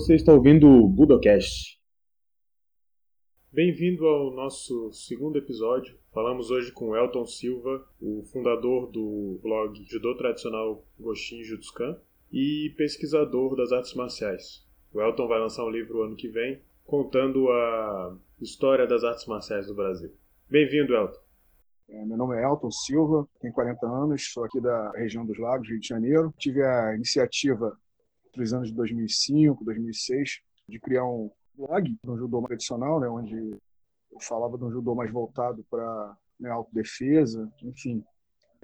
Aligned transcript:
Você 0.00 0.14
está 0.14 0.32
ouvindo 0.32 0.66
o 0.66 0.88
Budocast. 0.88 1.78
Bem-vindo 3.52 4.06
ao 4.06 4.30
nosso 4.30 4.90
segundo 4.94 5.36
episódio. 5.36 5.94
Falamos 6.10 6.50
hoje 6.50 6.72
com 6.72 6.96
Elton 6.96 7.26
Silva, 7.26 7.86
o 8.00 8.22
fundador 8.32 8.90
do 8.90 9.38
blog 9.42 9.78
Judô 9.84 10.16
Tradicional 10.16 10.82
Goshin 10.98 11.44
Jutsukan 11.44 12.00
e 12.32 12.72
pesquisador 12.78 13.54
das 13.54 13.72
artes 13.72 13.92
marciais. 13.92 14.66
O 14.90 15.02
Elton 15.02 15.28
vai 15.28 15.38
lançar 15.38 15.66
um 15.66 15.70
livro 15.70 16.02
ano 16.02 16.16
que 16.16 16.28
vem 16.28 16.62
contando 16.86 17.50
a 17.50 18.16
história 18.40 18.86
das 18.86 19.04
artes 19.04 19.26
marciais 19.26 19.66
do 19.66 19.74
Brasil. 19.74 20.10
Bem-vindo, 20.48 20.94
Elton. 20.94 21.20
É, 21.90 22.06
meu 22.06 22.16
nome 22.16 22.38
é 22.38 22.42
Elton 22.42 22.70
Silva, 22.70 23.28
tenho 23.38 23.52
40 23.52 23.86
anos, 23.86 24.32
sou 24.32 24.44
aqui 24.44 24.62
da 24.62 24.92
região 24.92 25.26
dos 25.26 25.38
Lagos, 25.38 25.68
Rio 25.68 25.78
de 25.78 25.88
Janeiro. 25.88 26.32
Tive 26.38 26.62
a 26.62 26.94
iniciativa 26.94 27.78
os 28.38 28.52
anos 28.52 28.68
de 28.68 28.74
2005, 28.74 29.64
2006, 29.64 30.40
de 30.68 30.78
criar 30.78 31.04
um 31.04 31.30
blog 31.54 31.98
um 32.06 32.16
judô 32.16 32.42
tradicional, 32.42 33.00
né, 33.00 33.08
onde 33.08 33.36
eu 33.36 34.20
falava 34.20 34.56
de 34.56 34.64
um 34.64 34.70
judô 34.70 34.94
mais 34.94 35.10
voltado 35.10 35.64
para 35.70 36.16
né, 36.38 36.50
autodefesa, 36.50 37.50
enfim, 37.62 38.04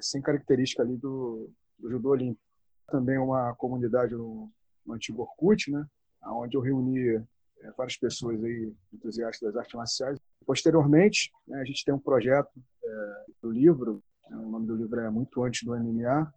sem 0.00 0.20
característica 0.20 0.82
ali 0.82 0.96
do, 0.96 1.50
do 1.78 1.90
judô 1.90 2.10
olímpico. 2.10 2.40
Também 2.88 3.18
uma 3.18 3.54
comunidade 3.56 4.14
no, 4.14 4.50
no 4.84 4.94
antigo 4.94 5.22
Orkut, 5.22 5.70
né, 5.70 5.84
onde 6.24 6.56
eu 6.56 6.60
reunia 6.60 7.26
é, 7.60 7.70
várias 7.72 7.96
pessoas 7.96 8.42
aí 8.42 8.72
entusiastas 8.92 9.52
das 9.52 9.56
artes 9.56 9.74
marciais. 9.74 10.18
Posteriormente, 10.44 11.32
né, 11.46 11.60
a 11.60 11.64
gente 11.64 11.84
tem 11.84 11.94
um 11.94 11.98
projeto 11.98 12.50
é, 12.84 13.24
do 13.42 13.50
livro, 13.50 14.02
né, 14.28 14.36
o 14.36 14.48
nome 14.48 14.66
do 14.66 14.76
livro 14.76 15.00
é 15.00 15.10
Muito 15.10 15.42
Antes 15.42 15.62
do 15.64 15.76
MMA, 15.76 16.32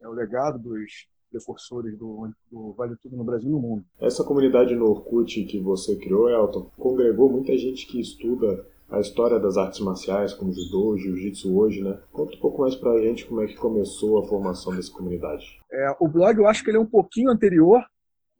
é 0.00 0.08
o 0.08 0.12
legado 0.12 0.58
dos 0.58 1.06
precursores 1.36 1.96
do, 1.98 2.30
do 2.50 2.72
Vale 2.72 2.96
Tudo 2.96 3.16
no 3.16 3.24
Brasil 3.24 3.48
e 3.48 3.52
no 3.52 3.60
mundo. 3.60 3.84
Essa 4.00 4.24
comunidade 4.24 4.74
no 4.74 4.86
Orkut 4.86 5.44
que 5.44 5.58
você 5.58 5.96
criou, 5.96 6.28
Elton, 6.28 6.70
congregou 6.76 7.30
muita 7.30 7.56
gente 7.56 7.86
que 7.86 8.00
estuda 8.00 8.66
a 8.88 9.00
história 9.00 9.38
das 9.38 9.56
artes 9.56 9.80
marciais, 9.80 10.32
como 10.32 10.52
judô, 10.52 10.96
jiu-jitsu 10.96 11.56
hoje, 11.56 11.82
né? 11.82 11.98
Conta 12.12 12.36
um 12.36 12.40
pouco 12.40 12.60
mais 12.62 12.76
pra 12.76 13.00
gente 13.00 13.26
como 13.26 13.42
é 13.42 13.46
que 13.46 13.56
começou 13.56 14.18
a 14.18 14.28
formação 14.28 14.74
dessa 14.74 14.92
comunidade. 14.92 15.44
É, 15.72 15.96
o 15.98 16.08
blog, 16.08 16.38
eu 16.38 16.46
acho 16.46 16.62
que 16.62 16.70
ele 16.70 16.78
é 16.78 16.80
um 16.80 16.86
pouquinho 16.86 17.30
anterior, 17.30 17.84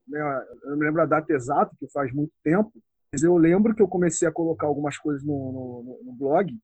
né? 0.06 0.20
eu 0.62 0.70
não 0.70 0.78
me 0.78 0.86
lembro 0.86 1.02
a 1.02 1.06
data 1.06 1.32
exata, 1.32 1.74
que 1.78 1.90
faz 1.90 2.12
muito 2.12 2.32
tempo, 2.44 2.70
mas 3.12 3.22
eu 3.22 3.36
lembro 3.36 3.74
que 3.74 3.82
eu 3.82 3.88
comecei 3.88 4.28
a 4.28 4.32
colocar 4.32 4.68
algumas 4.68 4.96
coisas 4.98 5.24
no, 5.24 5.34
no, 5.34 6.00
no 6.04 6.12
blog 6.12 6.56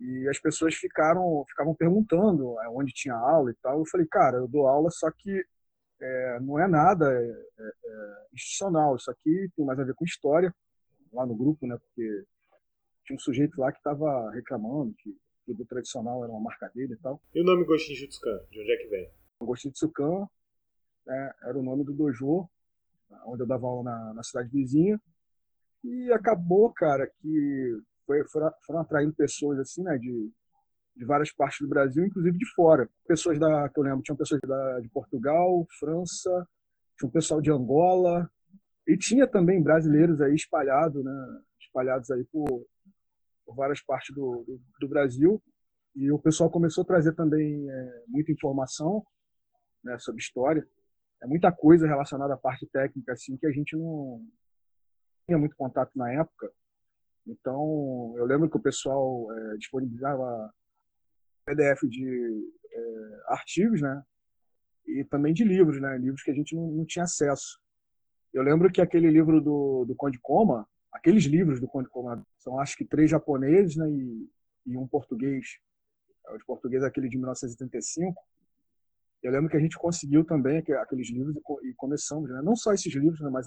e 0.00 0.28
as 0.28 0.38
pessoas 0.38 0.74
ficaram 0.74 1.44
ficavam 1.46 1.74
perguntando 1.74 2.58
é, 2.60 2.68
onde 2.70 2.92
tinha 2.92 3.14
aula 3.14 3.50
e 3.50 3.54
tal. 3.62 3.78
Eu 3.78 3.86
falei, 3.86 4.06
cara, 4.06 4.38
eu 4.38 4.48
dou 4.48 4.66
aula, 4.66 4.90
só 4.90 5.10
que 5.10 5.44
é, 6.00 6.40
não 6.40 6.58
é 6.58 6.66
nada 6.66 7.12
é, 7.12 7.22
é, 7.22 7.72
é, 7.84 8.26
institucional. 8.32 8.96
Isso 8.96 9.10
aqui 9.10 9.50
tem 9.54 9.64
mais 9.64 9.78
a 9.78 9.84
ver 9.84 9.94
com 9.94 10.04
história, 10.04 10.54
lá 11.12 11.26
no 11.26 11.36
grupo, 11.36 11.66
né? 11.66 11.76
Porque 11.76 12.24
tinha 13.04 13.16
um 13.16 13.20
sujeito 13.20 13.60
lá 13.60 13.70
que 13.70 13.78
estava 13.78 14.30
reclamando 14.30 14.94
que 14.94 15.14
tudo 15.44 15.66
tradicional 15.66 16.24
era 16.24 16.32
uma 16.32 16.40
marca 16.40 16.70
dele 16.74 16.94
e 16.94 16.98
tal. 16.98 17.20
E 17.34 17.40
o 17.42 17.44
nome 17.44 17.64
Goshin 17.64 17.94
Jutsukan, 17.94 18.40
de 18.50 18.60
onde 18.60 18.72
é 18.72 18.76
que 18.76 18.88
vem? 18.88 19.10
Goshin 19.42 19.68
Jutsukan 19.68 20.26
né, 21.06 21.34
era 21.42 21.58
o 21.58 21.62
nome 21.62 21.84
do 21.84 21.92
dojo, 21.92 22.48
onde 23.26 23.42
eu 23.42 23.46
dava 23.46 23.66
aula 23.66 23.82
na, 23.82 24.14
na 24.14 24.22
cidade 24.22 24.48
vizinha. 24.48 24.98
E 25.84 26.10
acabou, 26.12 26.72
cara, 26.72 27.06
que 27.06 27.82
foi, 28.10 28.26
foram, 28.28 28.52
foram 28.66 28.80
atraindo 28.80 29.14
pessoas 29.14 29.58
assim, 29.60 29.84
né, 29.84 29.96
de, 29.96 30.32
de 30.96 31.04
várias 31.04 31.32
partes 31.32 31.60
do 31.60 31.68
Brasil, 31.68 32.04
inclusive 32.04 32.36
de 32.36 32.46
fora. 32.54 32.90
Pessoas 33.06 33.38
da, 33.38 33.68
que 33.68 33.78
eu 33.78 33.84
lembro, 33.84 34.02
tinham 34.02 34.16
pessoas 34.16 34.40
da, 34.40 34.80
de 34.80 34.88
Portugal, 34.88 35.64
França, 35.78 36.48
tinha 36.98 37.08
um 37.08 37.12
pessoal 37.12 37.40
de 37.40 37.52
Angola, 37.52 38.28
e 38.86 38.96
tinha 38.96 39.28
também 39.28 39.62
brasileiros 39.62 40.20
aí 40.20 40.34
espalhados, 40.34 41.04
né, 41.04 41.40
espalhados 41.60 42.10
aí 42.10 42.24
por, 42.24 42.66
por 43.46 43.54
várias 43.54 43.80
partes 43.80 44.12
do, 44.14 44.44
do, 44.44 44.60
do, 44.80 44.88
Brasil. 44.88 45.40
E 45.94 46.10
o 46.10 46.18
pessoal 46.18 46.50
começou 46.50 46.82
a 46.82 46.86
trazer 46.86 47.14
também 47.14 47.70
é, 47.70 48.04
muita 48.08 48.32
informação 48.32 49.04
né, 49.84 49.96
sobre 50.00 50.20
história. 50.20 50.66
É 51.22 51.26
muita 51.26 51.52
coisa 51.52 51.86
relacionada 51.86 52.34
à 52.34 52.36
parte 52.36 52.66
técnica 52.66 53.12
assim 53.12 53.36
que 53.36 53.46
a 53.46 53.52
gente 53.52 53.76
não 53.76 54.26
tinha 55.26 55.38
muito 55.38 55.54
contato 55.54 55.92
na 55.94 56.12
época. 56.12 56.50
Então, 57.26 58.14
eu 58.16 58.24
lembro 58.24 58.48
que 58.48 58.56
o 58.56 58.62
pessoal 58.62 59.26
é, 59.32 59.56
disponibilizava 59.56 60.52
PDF 61.44 61.82
de 61.88 62.52
é, 62.72 63.22
artigos, 63.26 63.80
né? 63.80 64.02
E 64.86 65.04
também 65.04 65.32
de 65.32 65.44
livros, 65.44 65.80
né? 65.80 65.96
Livros 65.98 66.22
que 66.22 66.30
a 66.30 66.34
gente 66.34 66.54
não, 66.54 66.70
não, 66.70 66.84
tinha 66.84 67.04
acesso. 67.04 67.60
Eu 68.32 68.42
lembro 68.42 68.70
que 68.70 68.80
aquele 68.80 69.10
livro 69.10 69.40
do, 69.40 69.84
do 69.84 69.94
Conde 69.94 70.18
Coma, 70.20 70.66
aqueles 70.92 71.24
livros 71.24 71.60
do 71.60 71.68
Conde 71.68 71.88
Coma, 71.88 72.24
são 72.38 72.58
acho 72.58 72.76
que 72.76 72.84
três 72.84 73.10
japoneses 73.10 73.76
né? 73.76 73.88
e, 73.90 74.30
e 74.66 74.76
um 74.76 74.86
português. 74.86 75.58
O 76.28 76.46
português 76.46 76.82
é 76.82 76.86
aquele 76.86 77.08
de 77.08 77.16
1935. 77.16 78.22
Eu 79.22 79.32
lembro 79.32 79.50
que 79.50 79.56
a 79.56 79.60
gente 79.60 79.76
conseguiu 79.76 80.24
também 80.24 80.58
aqueles 80.58 81.10
livros 81.10 81.36
e 81.62 81.74
começamos, 81.74 82.30
né? 82.30 82.40
Não 82.42 82.56
só 82.56 82.72
esses 82.72 82.94
livros, 82.94 83.20
né? 83.20 83.28
mas 83.30 83.46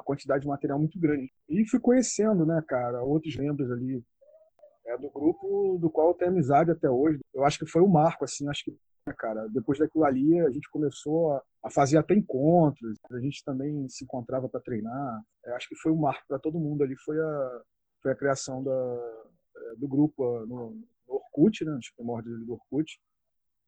a 0.00 0.04
quantidade 0.04 0.42
de 0.42 0.48
material 0.48 0.78
muito 0.78 0.98
grande. 0.98 1.30
E 1.48 1.68
fui 1.68 1.78
conhecendo, 1.78 2.44
né, 2.46 2.62
cara, 2.66 3.02
outros 3.02 3.36
membros 3.36 3.70
ali 3.70 4.02
é, 4.86 4.96
do 4.96 5.10
grupo 5.10 5.78
do 5.78 5.90
qual 5.90 6.08
eu 6.08 6.14
tenho 6.14 6.30
amizade 6.30 6.70
até 6.70 6.88
hoje. 6.88 7.20
Eu 7.34 7.44
acho 7.44 7.58
que 7.58 7.66
foi 7.66 7.82
o 7.82 7.86
um 7.86 7.90
marco, 7.90 8.24
assim, 8.24 8.48
acho 8.48 8.64
que, 8.64 8.70
né, 9.06 9.14
cara, 9.16 9.46
depois 9.48 9.78
daquilo 9.78 10.04
ali 10.04 10.40
a 10.40 10.50
gente 10.50 10.68
começou 10.70 11.32
a, 11.32 11.42
a 11.64 11.70
fazer 11.70 11.98
até 11.98 12.14
encontros, 12.14 12.98
a 13.12 13.20
gente 13.20 13.44
também 13.44 13.88
se 13.88 14.04
encontrava 14.04 14.48
para 14.48 14.60
treinar. 14.60 15.22
Eu 15.44 15.54
acho 15.54 15.68
que 15.68 15.76
foi 15.76 15.92
um 15.92 16.00
marco 16.00 16.24
para 16.26 16.38
todo 16.38 16.58
mundo 16.58 16.82
ali, 16.82 16.96
foi 17.04 17.20
a, 17.20 17.62
foi 18.02 18.12
a 18.12 18.16
criação 18.16 18.64
da, 18.64 19.30
é, 19.56 19.76
do 19.76 19.86
grupo 19.86 20.46
no, 20.46 20.70
no 20.70 21.14
Orkut, 21.14 21.64
né, 21.64 21.72
nos 21.72 21.90
primórdios 21.90 22.44
do 22.46 22.54
Orkut. 22.54 22.98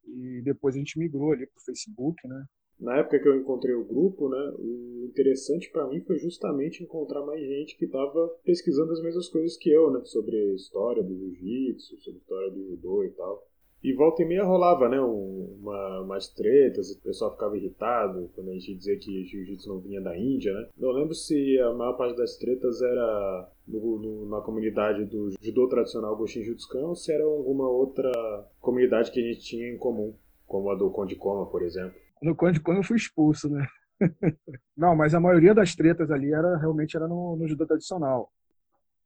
E 0.05 0.43
depois 0.43 0.75
a 0.75 0.79
gente 0.79 0.99
migrou 0.99 1.33
ali 1.33 1.47
para 1.47 1.61
o 1.61 1.65
Facebook, 1.65 2.27
né? 2.27 2.45
Na 2.81 2.99
época 2.99 3.19
que 3.19 3.29
eu 3.29 3.37
encontrei 3.37 3.75
o 3.75 3.85
grupo, 3.85 4.29
né, 4.29 4.55
o 4.59 5.05
interessante 5.05 5.71
para 5.71 5.87
mim 5.87 6.01
foi 6.01 6.19
justamente 6.19 6.83
encontrar 6.83 7.25
mais 7.25 7.41
gente 7.41 7.77
que 7.77 7.85
estava 7.85 8.29
pesquisando 8.45 8.93
as 8.93 9.01
mesmas 9.03 9.29
coisas 9.29 9.57
que 9.57 9.71
eu, 9.71 9.91
né, 9.91 10.01
sobre 10.05 10.37
a 10.37 10.55
história 10.55 11.03
do 11.03 11.17
jiu-jitsu, 11.17 11.97
sobre 11.99 12.19
a 12.19 12.23
história 12.23 12.51
do 12.51 12.69
judô 12.71 13.05
e 13.05 13.11
tal. 13.11 13.47
E 13.83 13.93
volta 13.93 14.23
e 14.23 14.25
meia 14.25 14.45
rolava, 14.45 14.89
né, 14.89 15.01
uma, 15.01 16.03
umas 16.03 16.29
tretas, 16.29 16.93
o 16.93 17.03
pessoal 17.03 17.33
ficava 17.33 17.57
irritado 17.57 18.31
quando 18.33 18.51
a 18.51 18.53
gente 18.55 18.77
dizia 18.77 18.97
que 18.97 19.25
jiu-jitsu 19.25 19.69
não 19.69 19.81
vinha 19.81 20.01
da 20.01 20.17
Índia, 20.17 20.53
né. 20.53 20.69
Não 20.79 20.93
lembro 20.93 21.15
se 21.15 21.59
a 21.59 21.73
maior 21.73 21.97
parte 21.97 22.17
das 22.17 22.37
tretas 22.37 22.81
era 22.81 23.51
no, 23.67 23.99
no, 23.99 24.29
na 24.29 24.41
comunidade 24.41 25.05
do 25.07 25.31
judô 25.41 25.67
tradicional 25.67 26.17
Goshin 26.17 26.45
Jutsukan 26.45 26.87
ou 26.87 26.95
se 26.95 27.13
era 27.13 27.25
alguma 27.25 27.69
outra 27.69 28.13
comunidade 28.61 29.11
que 29.11 29.19
a 29.19 29.33
gente 29.33 29.41
tinha 29.41 29.69
em 29.69 29.77
comum, 29.77 30.15
como 30.53 30.71
a 30.71 30.75
do 30.75 30.91
Konde 30.91 31.17
Koma, 31.17 31.47
por 31.47 31.63
exemplo 31.63 31.99
no 32.23 32.37
Conde 32.37 32.61
quando 32.61 32.79
eu 32.79 32.85
fui 32.85 32.97
expulso, 32.97 33.51
né? 33.51 33.67
Não, 34.77 34.95
mas 34.95 35.15
a 35.15 35.21
maioria 35.21 35.55
das 35.55 35.75
tretas 35.75 36.11
ali 36.11 36.33
era 36.33 36.57
realmente 36.57 36.97
era 36.97 37.09
no, 37.09 37.37
no 37.37 37.49
judô 37.49 37.67
tradicional. 37.67 38.33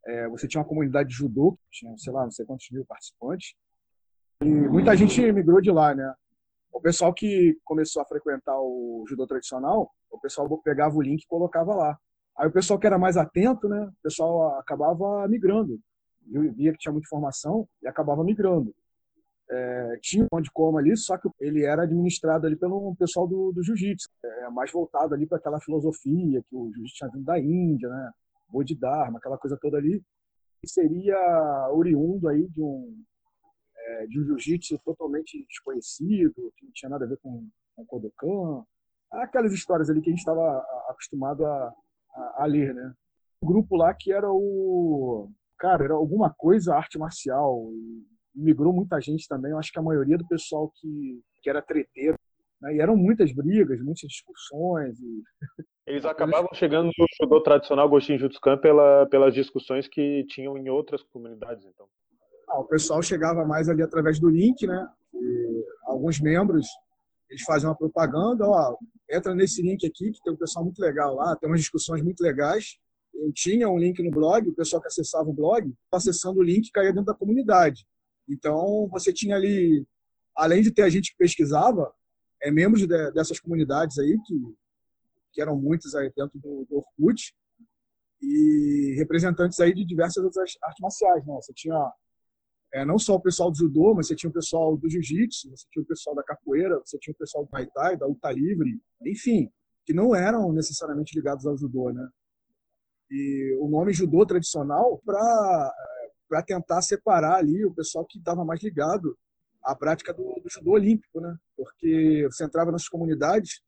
É, 0.07 0.29
você 0.29 0.47
tinha 0.47 0.61
uma 0.61 0.69
comunidade 0.69 1.09
de 1.09 1.15
judô, 1.15 1.59
tinha, 1.71 1.97
sei 1.97 2.12
lá, 2.12 2.23
não 2.23 2.31
sei 2.31 2.45
quantos 2.47 2.69
mil 2.71 2.84
participantes, 2.84 3.55
e 4.41 4.47
muita 4.47 4.95
gente 4.95 5.33
migrou 5.33 5.61
de 5.61 5.71
lá, 5.71 5.95
né? 5.95 6.15
O 6.73 6.81
pessoal 6.81 7.12
que 7.12 7.59
começou 7.65 8.03
a 8.03 8.05
frequentar 8.05 8.57
o 8.61 9.05
judô 9.09 9.27
tradicional, 9.27 9.91
o 10.11 10.21
pessoal 10.21 10.47
pegava 10.63 10.95
o 10.95 11.03
link 11.03 11.23
e 11.23 11.27
colocava 11.27 11.75
lá. 11.75 11.99
Aí 12.39 12.47
o 12.47 12.53
pessoal 12.53 12.78
que 12.78 12.87
era 12.87 12.99
mais 12.99 13.17
atento, 13.17 13.67
né? 13.69 13.81
O 13.81 14.03
pessoal 14.03 14.59
acabava 14.59 15.27
migrando. 15.27 15.81
Eu 16.31 16.53
via 16.53 16.73
que 16.73 16.78
tinha 16.78 16.93
muita 16.93 17.07
informação 17.07 17.67
e 17.83 17.89
acabava 17.89 18.23
migrando 18.23 18.75
é, 19.51 19.98
tinha 20.03 20.27
um 20.33 20.41
de 20.41 20.51
coma 20.51 20.81
ali, 20.81 20.97
só 20.97 21.16
que 21.16 21.28
ele 21.41 21.65
era 21.65 21.84
administrado 21.84 22.47
ali 22.47 22.57
pelo 22.57 22.95
pessoal 22.97 23.27
do, 23.28 23.53
do 23.53 23.63
jiu-jitsu, 23.63 24.09
é, 24.25 24.51
mais 24.51 24.72
voltado 24.72 25.15
ali 25.15 25.27
para 25.27 25.39
aquela 25.39 25.60
filosofia 25.60 26.43
que 26.43 26.57
o 26.57 26.72
jiu-jitsu 26.72 26.97
tinha 26.97 27.10
vindo 27.10 27.25
da 27.25 27.39
Índia, 27.39 27.89
né? 27.89 28.10
Bodhidharma, 28.48 29.19
aquela 29.19 29.39
coisa 29.39 29.57
toda 29.60 29.77
ali, 29.77 30.03
que 30.60 30.69
seria 30.69 31.16
oriundo 31.72 32.28
aí 32.28 32.47
de 32.48 32.63
um, 32.63 33.03
é, 33.77 34.07
de 34.07 34.21
um 34.21 34.25
jiu-jitsu 34.25 34.78
totalmente 34.84 35.45
desconhecido, 35.48 36.53
que 36.57 36.65
não 36.65 36.72
tinha 36.72 36.89
nada 36.89 37.04
a 37.04 37.09
ver 37.09 37.19
com, 37.19 37.48
com 37.75 37.87
Kodokan, 37.87 38.65
aquelas 39.13 39.53
histórias 39.53 39.89
ali 39.91 40.01
que 40.01 40.10
a 40.10 40.13
gente 40.13 40.21
estava 40.21 40.59
acostumado 40.89 41.45
a, 41.45 41.75
a, 42.15 42.43
a 42.43 42.47
ler, 42.47 42.75
né? 42.75 42.93
O 43.41 43.47
grupo 43.47 43.77
lá 43.77 43.95
que 43.95 44.13
era 44.13 44.31
o 44.31 45.31
cara, 45.59 45.84
era 45.84 45.95
alguma 45.95 46.33
coisa 46.33 46.75
arte 46.75 46.98
marcial, 46.98 47.71
migrou 48.36 48.72
muita 48.72 49.00
gente 49.00 49.27
também. 49.27 49.53
Eu 49.53 49.59
acho 49.59 49.72
que 49.72 49.78
a 49.78 49.83
maioria 49.83 50.18
do 50.18 50.27
pessoal 50.27 50.71
que, 50.77 51.21
que 51.42 51.48
era 51.48 51.62
treteiro. 51.62 52.18
Né? 52.60 52.77
E 52.77 52.80
eram 52.80 52.97
muitas 52.97 53.33
brigas, 53.33 53.80
muitas 53.80 54.09
discussões. 54.09 54.98
E... 55.00 55.22
Eles 55.86 56.04
acabavam 56.04 56.48
chegando 56.53 56.86
no 56.86 57.06
judô 57.21 57.41
tradicional 57.41 57.88
Goshin 57.88 58.18
Jutsukan 58.18 58.59
pela, 58.59 59.06
pelas 59.06 59.33
discussões 59.33 59.88
que 59.88 60.24
tinham 60.28 60.59
em 60.59 60.68
outras 60.68 61.03
comunidades, 61.03 61.65
então. 61.65 61.86
Ah, 62.48 62.60
o 62.60 62.65
pessoal 62.65 63.03
chegava 63.03 63.44
mais 63.44 63.68
ali 63.68 63.83
através 63.83 64.18
do 64.18 64.28
link, 64.28 64.66
né? 64.66 64.88
E 65.15 65.65
alguns 65.84 66.21
membros 66.21 66.66
eles 67.28 67.42
faziam 67.42 67.71
uma 67.71 67.77
propaganda, 67.77 68.47
ó, 68.47 68.77
entra 69.10 69.34
nesse 69.34 69.62
link 69.62 69.84
aqui, 69.84 70.12
que 70.12 70.22
tem 70.22 70.33
um 70.33 70.36
pessoal 70.36 70.65
muito 70.65 70.78
legal 70.78 71.15
lá, 71.15 71.36
tem 71.36 71.48
umas 71.48 71.60
discussões 71.60 72.03
muito 72.03 72.21
legais. 72.21 72.78
Eu 73.15 73.33
tinha 73.33 73.68
um 73.68 73.78
link 73.78 74.00
no 74.03 74.10
blog, 74.10 74.48
o 74.48 74.54
pessoal 74.54 74.80
que 74.80 74.88
acessava 74.88 75.28
o 75.28 75.33
blog, 75.33 75.72
acessando 75.92 76.41
o 76.41 76.42
link, 76.42 76.71
caía 76.71 76.92
dentro 76.92 77.06
da 77.06 77.15
comunidade. 77.15 77.86
Então, 78.28 78.89
você 78.91 79.13
tinha 79.13 79.37
ali, 79.37 79.87
além 80.34 80.63
de 80.63 80.71
ter 80.71 80.83
a 80.83 80.89
gente 80.89 81.13
que 81.13 81.19
pesquisava, 81.19 81.93
é, 82.43 82.51
membros 82.51 82.87
de, 82.87 83.11
dessas 83.13 83.41
comunidades 83.41 83.99
aí, 83.99 84.19
que, 84.27 84.34
que 85.33 85.41
eram 85.41 85.57
muitos 85.57 85.95
aí 85.95 86.13
dentro 86.17 86.39
do, 86.39 86.67
do 86.69 86.77
Orkut, 86.77 87.34
e 88.21 88.95
representantes 88.97 89.61
aí 89.61 89.75
de 89.75 89.84
diversas 89.84 90.25
outras 90.25 90.57
artes 90.63 90.81
marciais. 90.81 91.25
Né? 91.27 91.34
Você 91.34 91.53
tinha 91.55 91.93
é, 92.75 92.84
não 92.84 92.99
só 92.99 93.15
o 93.15 93.21
pessoal 93.21 93.51
do 93.51 93.57
judô, 93.57 93.95
mas 93.95 94.07
você 94.07 94.17
tinha 94.17 94.31
o 94.31 94.33
pessoal 94.33 94.77
do 94.77 94.89
jiu-jitsu, 94.89 95.51
você 95.51 95.67
tinha 95.71 95.83
o 95.83 95.87
pessoal 95.87 96.17
da 96.17 96.22
capoeira, 96.22 96.81
você 96.84 96.99
tinha 96.99 97.13
o 97.13 97.17
pessoal 97.17 97.45
do 97.45 97.51
Muay 97.53 97.97
da 97.97 98.07
luta 98.07 98.31
livre, 98.33 98.81
enfim, 99.05 99.51
que 99.84 99.95
não 99.95 100.15
eram 100.15 100.53
necessariamente 100.53 101.15
ligados 101.17 101.47
ao 101.47 101.57
judô, 101.57 101.93
né? 101.93 102.09
E 103.11 103.57
o 103.61 103.69
nome 103.69 103.93
judô 103.93 104.27
tradicional 104.27 105.01
para 105.05 105.75
para 106.28 106.43
tentar 106.43 106.83
separar 106.83 107.37
ali 107.37 107.65
o 107.65 107.75
pessoal 107.75 108.05
que 108.05 108.19
estava 108.19 108.45
mais 108.45 108.63
ligado 108.63 109.17
à 109.63 109.75
prática 109.75 110.13
do, 110.13 110.23
do, 110.43 110.49
judô 110.49 110.73
olímpico, 110.73 111.21
né? 111.21 111.37
Porque 111.57 112.27
você 112.31 112.45
entrava 112.45 112.71
nas 112.71 112.89
comunidades, 112.89 113.61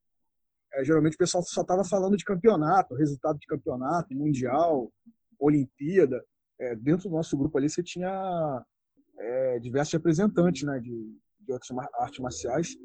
é, 0.75 0.85
geralmente 0.85 1.15
o 1.15 1.19
pessoal 1.19 1.43
só 1.43 1.63
estava 1.63 1.85
falando 1.85 2.17
de 2.17 2.25
campeonato, 2.25 2.95
resultado 2.95 3.39
de 3.39 3.47
campeonato, 3.47 4.15
mundial, 4.15 4.93
Olimpíada. 5.39 6.25
É, 6.61 6.75
dentro 6.75 7.09
do 7.09 7.15
nosso 7.15 7.37
grupo 7.37 7.57
ali 7.57 7.71
você 7.71 7.83
tinha 7.83 8.65
é, 9.19 9.59
diversos 9.61 9.93
representantes 9.93 10.65
né, 10.65 10.79
de, 10.81 11.17
de 11.41 11.53
outras 11.53 11.71
artes 11.95 12.19
marciais, 12.19 12.77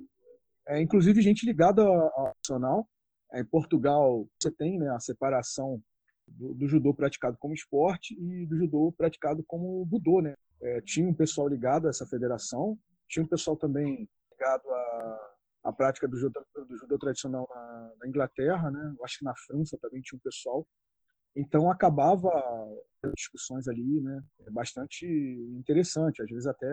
inclusive 0.80 1.22
gente 1.22 1.46
ligada 1.46 1.84
ao 1.84 2.34
nacional. 2.38 2.88
Em 3.34 3.44
Portugal, 3.44 4.28
você 4.40 4.52
tem 4.52 4.78
né, 4.78 4.90
a 4.90 5.00
separação 5.00 5.81
do, 6.28 6.54
do, 6.54 6.68
judô 6.68 6.94
praticado 6.94 7.38
como 7.38 7.54
esporte 7.54 8.14
e 8.14 8.46
do 8.46 8.58
judô 8.58 8.92
praticado 8.98 9.44
como 9.44 9.86
budô. 9.86 10.22
Né? 10.22 10.36
É, 10.62 10.81
tinha 10.81 11.08
um 11.08 11.14
pessoal 11.14 11.48
ligado 11.48 11.88
a 11.88 11.90
essa 11.90 12.06
federação, 12.06 12.78
tinha 13.08 13.24
um 13.24 13.28
pessoal 13.28 13.56
também 13.56 14.08
ligado 14.31 14.70
à, 14.70 15.34
à 15.66 15.74
prática 15.74 16.08
do 16.08 16.18
judô, 16.18 16.46
do 16.56 16.78
judô 16.78 16.98
tradicional 16.98 17.48
na, 17.54 17.94
na 18.00 18.08
Inglaterra, 18.08 18.72
né? 18.72 18.96
Eu 18.98 19.06
acho 19.06 19.20
que 19.20 19.25
na 19.25 19.36
França 19.36 19.78
também 19.81 20.02
tinha 20.02 20.18
um 20.18 20.22
pessoal. 20.22 20.68
Então 21.35 21.69
acabava 21.69 22.30
discussões 23.12 23.68
ali, 23.68 24.01
né? 24.01 24.24
É 24.45 24.50
bastante 24.50 25.06
interessante, 25.57 26.21
às 26.21 26.30
vezes 26.30 26.47
até 26.47 26.68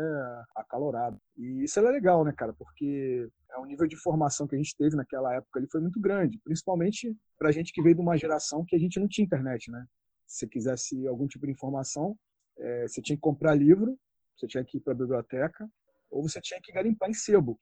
acalorado. 0.54 1.20
E 1.36 1.64
isso 1.64 1.78
era 1.78 1.90
legal, 1.90 2.24
né, 2.24 2.32
cara? 2.32 2.52
Porque 2.52 3.28
é 3.50 3.58
um 3.58 3.66
nível 3.66 3.86
de 3.86 3.96
formação 3.96 4.46
que 4.46 4.54
a 4.54 4.58
gente 4.58 4.76
teve 4.76 4.94
naquela 4.94 5.34
época 5.34 5.58
ali 5.58 5.68
foi 5.70 5.80
muito 5.80 5.98
grande, 6.00 6.38
principalmente 6.44 7.16
para 7.38 7.50
gente 7.50 7.72
que 7.72 7.82
veio 7.82 7.96
de 7.96 8.00
uma 8.00 8.16
geração 8.16 8.64
que 8.64 8.76
a 8.76 8.78
gente 8.78 9.00
não 9.00 9.08
tinha 9.08 9.24
internet, 9.24 9.70
né? 9.70 9.84
Se 10.26 10.46
quisesse 10.46 11.06
algum 11.08 11.26
tipo 11.26 11.46
de 11.46 11.52
informação, 11.52 12.16
é, 12.58 12.86
você 12.86 13.02
tinha 13.02 13.16
que 13.16 13.22
comprar 13.22 13.54
livro, 13.54 13.98
você 14.36 14.46
tinha 14.46 14.64
que 14.64 14.76
ir 14.78 14.80
para 14.80 14.92
a 14.92 14.96
biblioteca, 14.96 15.68
ou 16.10 16.22
você 16.22 16.40
tinha 16.40 16.60
que 16.62 16.72
garimpar 16.72 17.10
em 17.10 17.14
sebo. 17.14 17.58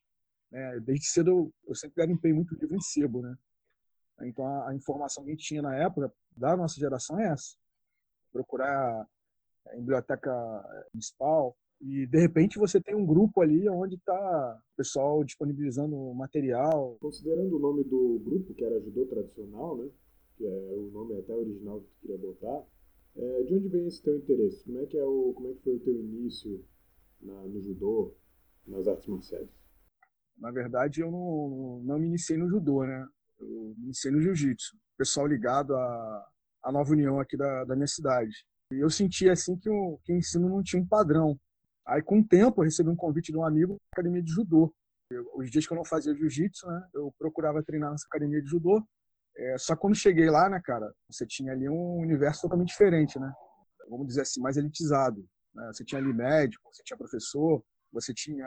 Né? 0.50 0.80
Desde 0.80 1.06
cedo 1.06 1.30
eu, 1.30 1.54
eu 1.68 1.74
sempre 1.74 1.96
garimpei 1.96 2.32
muito 2.32 2.54
livro 2.54 2.74
em 2.74 2.80
sebo, 2.80 3.22
né? 3.22 3.34
Então 4.22 4.44
a, 4.64 4.74
informação 4.74 5.24
que 5.24 5.30
a 5.30 5.32
gente 5.34 5.44
tinha 5.44 5.62
na 5.62 5.76
época 5.76 6.12
da 6.36 6.56
nossa 6.56 6.78
geração 6.78 7.18
é 7.18 7.28
essa. 7.28 7.56
Procurar 8.32 9.06
a 9.66 9.76
biblioteca 9.76 10.32
municipal 10.92 11.56
e 11.80 12.06
de 12.06 12.18
repente 12.18 12.58
você 12.58 12.80
tem 12.80 12.94
um 12.94 13.06
grupo 13.06 13.40
ali 13.40 13.68
onde 13.68 13.94
está 13.94 14.60
o 14.72 14.76
pessoal 14.76 15.22
disponibilizando 15.22 15.96
material. 16.14 16.96
Considerando 17.00 17.56
o 17.56 17.60
nome 17.60 17.84
do 17.84 18.18
grupo, 18.24 18.54
que 18.54 18.64
era 18.64 18.80
Judô 18.80 19.06
Tradicional, 19.06 19.76
né? 19.76 19.88
que 20.36 20.46
é 20.46 20.74
o 20.74 20.90
nome 20.92 21.18
até 21.18 21.34
original 21.34 21.80
que 21.80 21.88
tu 21.88 22.00
queria 22.00 22.18
botar, 22.18 22.64
é, 23.16 23.42
de 23.42 23.54
onde 23.54 23.68
vem 23.68 23.86
esse 23.86 24.02
teu 24.02 24.16
interesse? 24.16 24.64
Como 24.64 24.78
é 24.78 24.86
que, 24.86 24.96
é 24.96 25.04
o, 25.04 25.32
como 25.34 25.50
é 25.50 25.54
que 25.54 25.62
foi 25.62 25.74
o 25.74 25.80
teu 25.80 25.94
início 25.94 26.64
na, 27.20 27.42
no 27.42 27.60
judô, 27.60 28.14
nas 28.66 28.86
artes 28.86 29.08
marciais? 29.08 29.48
Na 30.36 30.52
verdade, 30.52 31.00
eu 31.00 31.10
não, 31.10 31.80
não 31.82 31.98
me 31.98 32.06
iniciei 32.06 32.38
no 32.38 32.48
judô, 32.48 32.84
né? 32.84 33.08
Eu 33.40 33.74
me 33.76 33.84
iniciei 33.84 34.12
no 34.12 34.20
jiu-jitsu. 34.20 34.76
Pessoal 34.96 35.26
ligado 35.26 35.74
à, 35.76 36.26
à 36.64 36.72
Nova 36.72 36.90
União 36.90 37.20
aqui 37.20 37.36
da, 37.36 37.64
da 37.64 37.74
minha 37.74 37.86
cidade. 37.86 38.44
E 38.72 38.80
eu 38.80 38.90
sentia 38.90 39.32
assim 39.32 39.56
que 39.56 39.70
o, 39.70 39.98
que 40.04 40.12
o 40.12 40.16
ensino 40.16 40.48
não 40.48 40.62
tinha 40.62 40.82
um 40.82 40.86
padrão. 40.86 41.38
Aí, 41.86 42.02
com 42.02 42.20
o 42.20 42.26
tempo, 42.26 42.60
eu 42.60 42.64
recebi 42.64 42.90
um 42.90 42.96
convite 42.96 43.32
de 43.32 43.38
um 43.38 43.44
amigo 43.44 43.74
da 43.74 43.78
academia 43.94 44.22
de 44.22 44.30
judô. 44.30 44.74
Eu, 45.10 45.24
os 45.36 45.50
dias 45.50 45.66
que 45.66 45.72
eu 45.72 45.76
não 45.76 45.84
fazia 45.84 46.14
jiu-jitsu, 46.14 46.66
né, 46.66 46.86
eu 46.94 47.14
procurava 47.18 47.62
treinar 47.62 47.90
nessa 47.90 48.06
academia 48.06 48.42
de 48.42 48.50
judô. 48.50 48.86
É, 49.36 49.56
só 49.56 49.74
quando 49.74 49.94
cheguei 49.94 50.28
lá, 50.28 50.50
né, 50.50 50.60
cara, 50.62 50.92
você 51.10 51.26
tinha 51.26 51.52
ali 51.52 51.68
um 51.68 51.96
universo 51.98 52.42
totalmente 52.42 52.68
diferente, 52.68 53.18
né? 53.18 53.32
Vamos 53.88 54.06
dizer 54.06 54.22
assim, 54.22 54.40
mais 54.40 54.58
elitizado. 54.58 55.24
Né? 55.54 55.66
Você 55.72 55.82
tinha 55.82 55.98
ali 55.98 56.12
médico, 56.12 56.68
você 56.70 56.82
tinha 56.82 56.98
professor, 56.98 57.64
você 57.92 58.12
tinha 58.14 58.46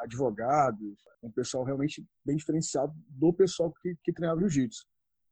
advogados, 0.00 0.96
um 1.22 1.30
pessoal 1.30 1.64
realmente 1.64 2.04
bem 2.24 2.36
diferenciado 2.36 2.92
do 3.08 3.32
pessoal 3.32 3.72
que, 3.80 3.96
que 4.02 4.12
treinava 4.12 4.40
jiu-jitsu. 4.40 4.84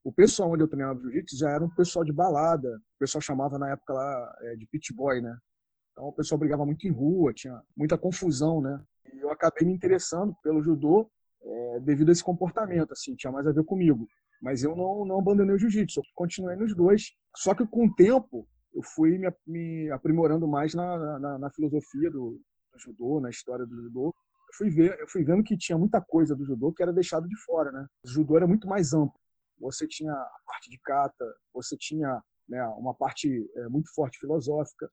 O 0.05 0.12
pessoal 0.12 0.50
onde 0.50 0.62
eu 0.62 0.69
treinava 0.69 1.00
jiu-jitsu 1.00 1.37
já 1.37 1.50
era 1.50 1.65
um 1.65 1.71
pessoal 1.71 2.05
de 2.05 2.12
balada, 2.12 2.69
o 2.69 2.99
pessoal 2.99 3.21
chamava 3.21 3.59
na 3.59 3.71
época 3.71 3.93
lá 3.93 4.37
é, 4.43 4.56
de 4.56 4.67
pit 4.67 4.93
boy, 4.94 5.21
né? 5.21 5.37
Então 5.93 6.06
o 6.06 6.12
pessoal 6.12 6.39
brigava 6.39 6.65
muito 6.65 6.87
em 6.87 6.91
rua, 6.91 7.33
tinha 7.33 7.61
muita 7.77 7.99
confusão, 7.99 8.61
né? 8.61 8.83
E 9.12 9.19
eu 9.19 9.31
acabei 9.31 9.67
me 9.67 9.75
interessando 9.75 10.35
pelo 10.43 10.62
judô 10.62 11.11
é, 11.43 11.81
devido 11.81 12.09
a 12.09 12.12
esse 12.12 12.25
comportamento, 12.25 12.93
assim, 12.93 13.15
tinha 13.15 13.33
mais 13.33 13.47
a 13.47 13.53
ver 13.53 13.65
comigo. 13.65 14.06
Mas 14.41 14.65
eu 14.65 14.75
não, 14.75 15.05
não 15.05 15.21
abandonei 15.21 15.55
o 15.55 15.59
jiu-jitsu, 15.59 16.00
continuei 16.15 16.56
nos 16.56 16.75
dois. 16.75 17.12
Só 17.37 17.55
que 17.55 17.67
com 17.67 17.87
o 17.87 17.95
tempo 17.95 18.49
eu 18.75 18.83
fui 18.83 19.19
me, 19.19 19.31
me 19.47 19.91
aprimorando 19.91 20.49
mais 20.49 20.75
na, 20.75 21.19
na, 21.19 21.38
na 21.38 21.50
filosofia 21.50 22.11
do, 22.11 22.41
do 22.73 22.79
judô, 22.79 23.21
na 23.21 23.31
história 23.31 23.67
do 23.67 23.77
judô, 23.83 24.15
eu 24.53 24.55
fui, 24.57 24.71
ver, 24.71 24.99
eu 24.99 25.09
fui 25.09 25.25
vendo 25.25 25.43
que 25.43 25.57
tinha 25.57 25.79
muita 25.79 26.01
coisa 26.01 26.35
do 26.35 26.45
judô 26.45 26.73
que 26.73 26.83
era 26.83 26.93
deixado 26.93 27.29
de 27.29 27.37
fora, 27.43 27.71
né? 27.71 27.87
O 28.05 28.09
judô 28.09 28.37
era 28.37 28.47
muito 28.47 28.67
mais 28.67 28.93
amplo. 28.93 29.19
Você 29.59 29.87
tinha 29.87 30.13
a 30.13 30.41
parte 30.47 30.69
de 30.69 30.79
kata, 30.79 31.25
você 31.53 31.77
tinha 31.77 32.23
né, 32.49 32.65
uma 32.77 32.95
parte 32.95 33.29
é, 33.57 33.69
muito 33.69 33.93
forte 33.95 34.19
filosófica. 34.19 34.91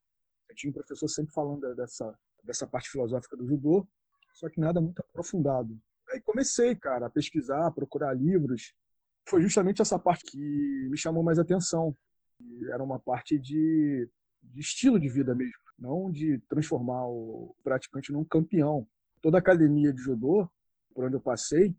Eu 0.49 0.55
tinha 0.55 0.69
um 0.69 0.73
professor 0.73 1.07
sempre 1.07 1.33
falando 1.33 1.75
dessa, 1.75 2.13
dessa 2.43 2.67
parte 2.67 2.89
filosófica 2.89 3.35
do 3.35 3.47
judô, 3.47 3.87
só 4.33 4.49
que 4.49 4.59
nada 4.59 4.79
muito 4.79 4.99
aprofundado. 4.99 5.77
Aí 6.11 6.21
comecei, 6.21 6.75
cara, 6.75 7.07
a 7.07 7.09
pesquisar, 7.09 7.67
a 7.67 7.71
procurar 7.71 8.13
livros. 8.13 8.73
Foi 9.27 9.41
justamente 9.41 9.81
essa 9.81 9.99
parte 9.99 10.23
que 10.25 10.87
me 10.89 10.97
chamou 10.97 11.23
mais 11.23 11.37
atenção. 11.37 11.95
Era 12.71 12.83
uma 12.83 12.99
parte 12.99 13.37
de, 13.37 14.09
de 14.41 14.59
estilo 14.59 14.99
de 14.99 15.09
vida 15.09 15.35
mesmo 15.35 15.68
não 15.79 16.11
de 16.11 16.39
transformar 16.49 17.07
o 17.07 17.55
praticante 17.63 18.11
num 18.11 18.23
campeão. 18.23 18.87
Toda 19.21 19.37
academia 19.37 19.93
de 19.93 20.01
judô, 20.01 20.49
por 20.93 21.05
onde 21.05 21.15
eu 21.15 21.21
passei, 21.21 21.75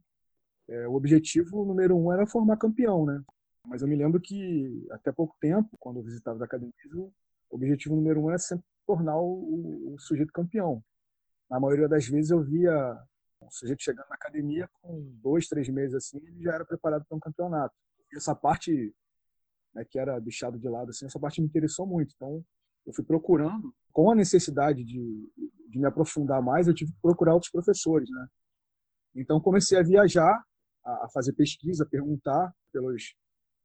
é, 0.68 0.88
o 0.88 0.94
objetivo 0.94 1.64
número 1.64 1.96
um 1.96 2.12
era 2.12 2.26
formar 2.26 2.56
campeão, 2.56 3.04
né? 3.04 3.22
Mas 3.66 3.82
eu 3.82 3.88
me 3.88 3.96
lembro 3.96 4.20
que 4.20 4.86
até 4.90 5.12
pouco 5.12 5.36
tempo, 5.40 5.76
quando 5.78 5.98
eu 5.98 6.02
visitava 6.02 6.40
a 6.42 6.44
academia, 6.44 6.72
o 6.94 7.12
objetivo 7.50 7.94
número 7.94 8.22
um 8.22 8.30
era 8.30 8.38
sempre 8.38 8.64
tornar 8.86 9.18
o, 9.18 9.94
o, 9.94 9.98
sujeito 9.98 10.32
campeão. 10.32 10.82
Na 11.48 11.60
maioria 11.60 11.88
das 11.88 12.06
vezes 12.06 12.30
eu 12.30 12.42
via 12.42 12.98
o 13.40 13.50
sujeito 13.50 13.82
chegando 13.82 14.08
na 14.08 14.14
academia 14.14 14.68
com 14.80 15.02
dois, 15.22 15.48
três 15.48 15.68
meses 15.68 15.94
assim, 15.94 16.18
ele 16.18 16.42
já 16.42 16.54
era 16.54 16.64
preparado 16.64 17.04
para 17.04 17.16
um 17.16 17.20
campeonato. 17.20 17.74
E 18.12 18.16
essa 18.16 18.34
parte 18.34 18.94
né, 19.74 19.84
que 19.84 19.98
era 19.98 20.18
deixado 20.18 20.58
de 20.58 20.68
lado 20.68 20.90
assim, 20.90 21.06
essa 21.06 21.18
parte 21.18 21.40
me 21.40 21.46
interessou 21.46 21.86
muito. 21.86 22.14
Então 22.14 22.44
eu 22.90 22.94
fui 22.94 23.04
procurando, 23.04 23.74
com 23.92 24.10
a 24.10 24.14
necessidade 24.14 24.84
de, 24.84 25.32
de 25.68 25.78
me 25.78 25.86
aprofundar 25.86 26.42
mais, 26.42 26.66
eu 26.66 26.74
tive 26.74 26.92
que 26.92 27.00
procurar 27.00 27.34
outros 27.34 27.50
professores, 27.50 28.08
né? 28.10 28.26
Então 29.14 29.40
comecei 29.40 29.78
a 29.78 29.82
viajar, 29.82 30.44
a, 30.84 31.08
fazer 31.12 31.32
pesquisa, 31.32 31.84
a 31.84 31.88
perguntar 31.88 32.52
pelos 32.72 33.14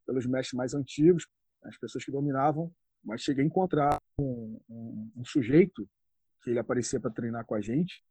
pelos 0.05 0.27
mestres 0.27 0.55
mais 0.55 0.75
antigos, 0.75 1.25
as 1.63 1.75
pessoas 1.79 2.05
que 2.05 2.11
dominavam, 2.11 2.71
mas 3.03 3.21
cheguei 3.21 3.43
a 3.43 3.47
encontrar 3.47 3.99
um, 4.19 4.59
um, 4.69 5.11
um 5.17 5.25
sujeito 5.25 5.89
que 6.43 6.51
ele 6.51 6.59
aparecia 6.59 6.99
para 6.99 7.09
treinar 7.09 7.43
com 7.43 7.55
a 7.55 7.61
gente 7.61 8.03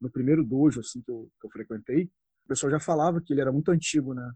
no 0.00 0.10
primeiro 0.10 0.42
dojo 0.42 0.80
assim 0.80 1.02
que 1.02 1.10
eu, 1.10 1.30
que 1.38 1.46
eu 1.46 1.50
frequentei, 1.50 2.04
o 2.44 2.48
pessoal 2.48 2.70
já 2.70 2.80
falava 2.80 3.20
que 3.20 3.32
ele 3.32 3.42
era 3.42 3.52
muito 3.52 3.70
antigo, 3.70 4.14
né? 4.14 4.32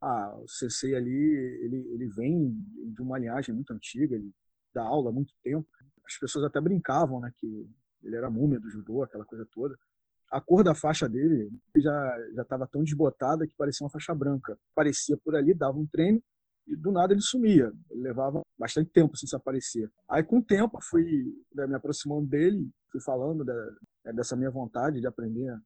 Ah, 0.00 0.36
o 0.36 0.46
Sensei 0.46 0.94
ali, 0.94 1.10
ele, 1.10 1.76
ele 1.94 2.06
vem 2.08 2.52
de 2.94 3.00
uma 3.00 3.18
linhagem 3.18 3.54
muito 3.54 3.72
antiga, 3.72 4.14
ele 4.14 4.30
da 4.76 4.82
aula 4.82 5.10
há 5.10 5.12
muito 5.12 5.32
tempo. 5.42 5.66
As 6.04 6.18
pessoas 6.18 6.44
até 6.44 6.60
brincavam, 6.60 7.20
né, 7.20 7.32
que 7.36 7.68
ele 8.02 8.14
era 8.14 8.30
múmia 8.30 8.60
do 8.60 8.70
judô, 8.70 9.02
aquela 9.02 9.24
coisa 9.24 9.46
toda. 9.50 9.76
A 10.30 10.40
cor 10.40 10.62
da 10.62 10.74
faixa 10.74 11.08
dele 11.08 11.50
já 11.76 12.18
já 12.34 12.42
estava 12.42 12.66
tão 12.66 12.82
desbotada 12.82 13.46
que 13.46 13.54
parecia 13.56 13.84
uma 13.84 13.90
faixa 13.90 14.14
branca. 14.14 14.58
Parecia 14.74 15.16
por 15.16 15.34
ali, 15.34 15.54
dava 15.54 15.78
um 15.78 15.86
treino 15.86 16.22
e 16.66 16.76
do 16.76 16.90
nada 16.90 17.12
ele 17.12 17.22
sumia. 17.22 17.72
Ele 17.90 18.02
levava 18.02 18.42
bastante 18.58 18.90
tempo 18.90 19.16
sem 19.16 19.28
se 19.28 19.36
aparecer. 19.36 19.90
Aí 20.08 20.22
com 20.22 20.38
o 20.38 20.44
tempo 20.44 20.78
fui 20.82 21.32
né, 21.54 21.66
me 21.66 21.74
aproximando 21.74 22.26
dele, 22.26 22.68
fui 22.90 23.00
falando 23.00 23.44
da, 23.44 23.54
né, 24.04 24.12
dessa 24.12 24.36
minha 24.36 24.50
vontade 24.50 25.00
de 25.00 25.06
aprender 25.06 25.56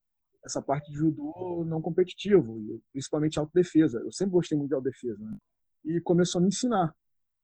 essa 0.44 0.62
parte 0.62 0.90
de 0.90 0.98
judô 0.98 1.64
não 1.66 1.82
competitivo, 1.82 2.58
principalmente 2.92 3.38
autodefesa. 3.38 3.98
Eu 3.98 4.12
sempre 4.12 4.32
gostei 4.32 4.56
muito 4.56 4.70
de 4.70 4.74
autodefesa. 4.74 5.18
Né? 5.18 5.36
E 5.84 6.00
começou 6.00 6.38
a 6.38 6.42
me 6.42 6.48
ensinar. 6.48 6.94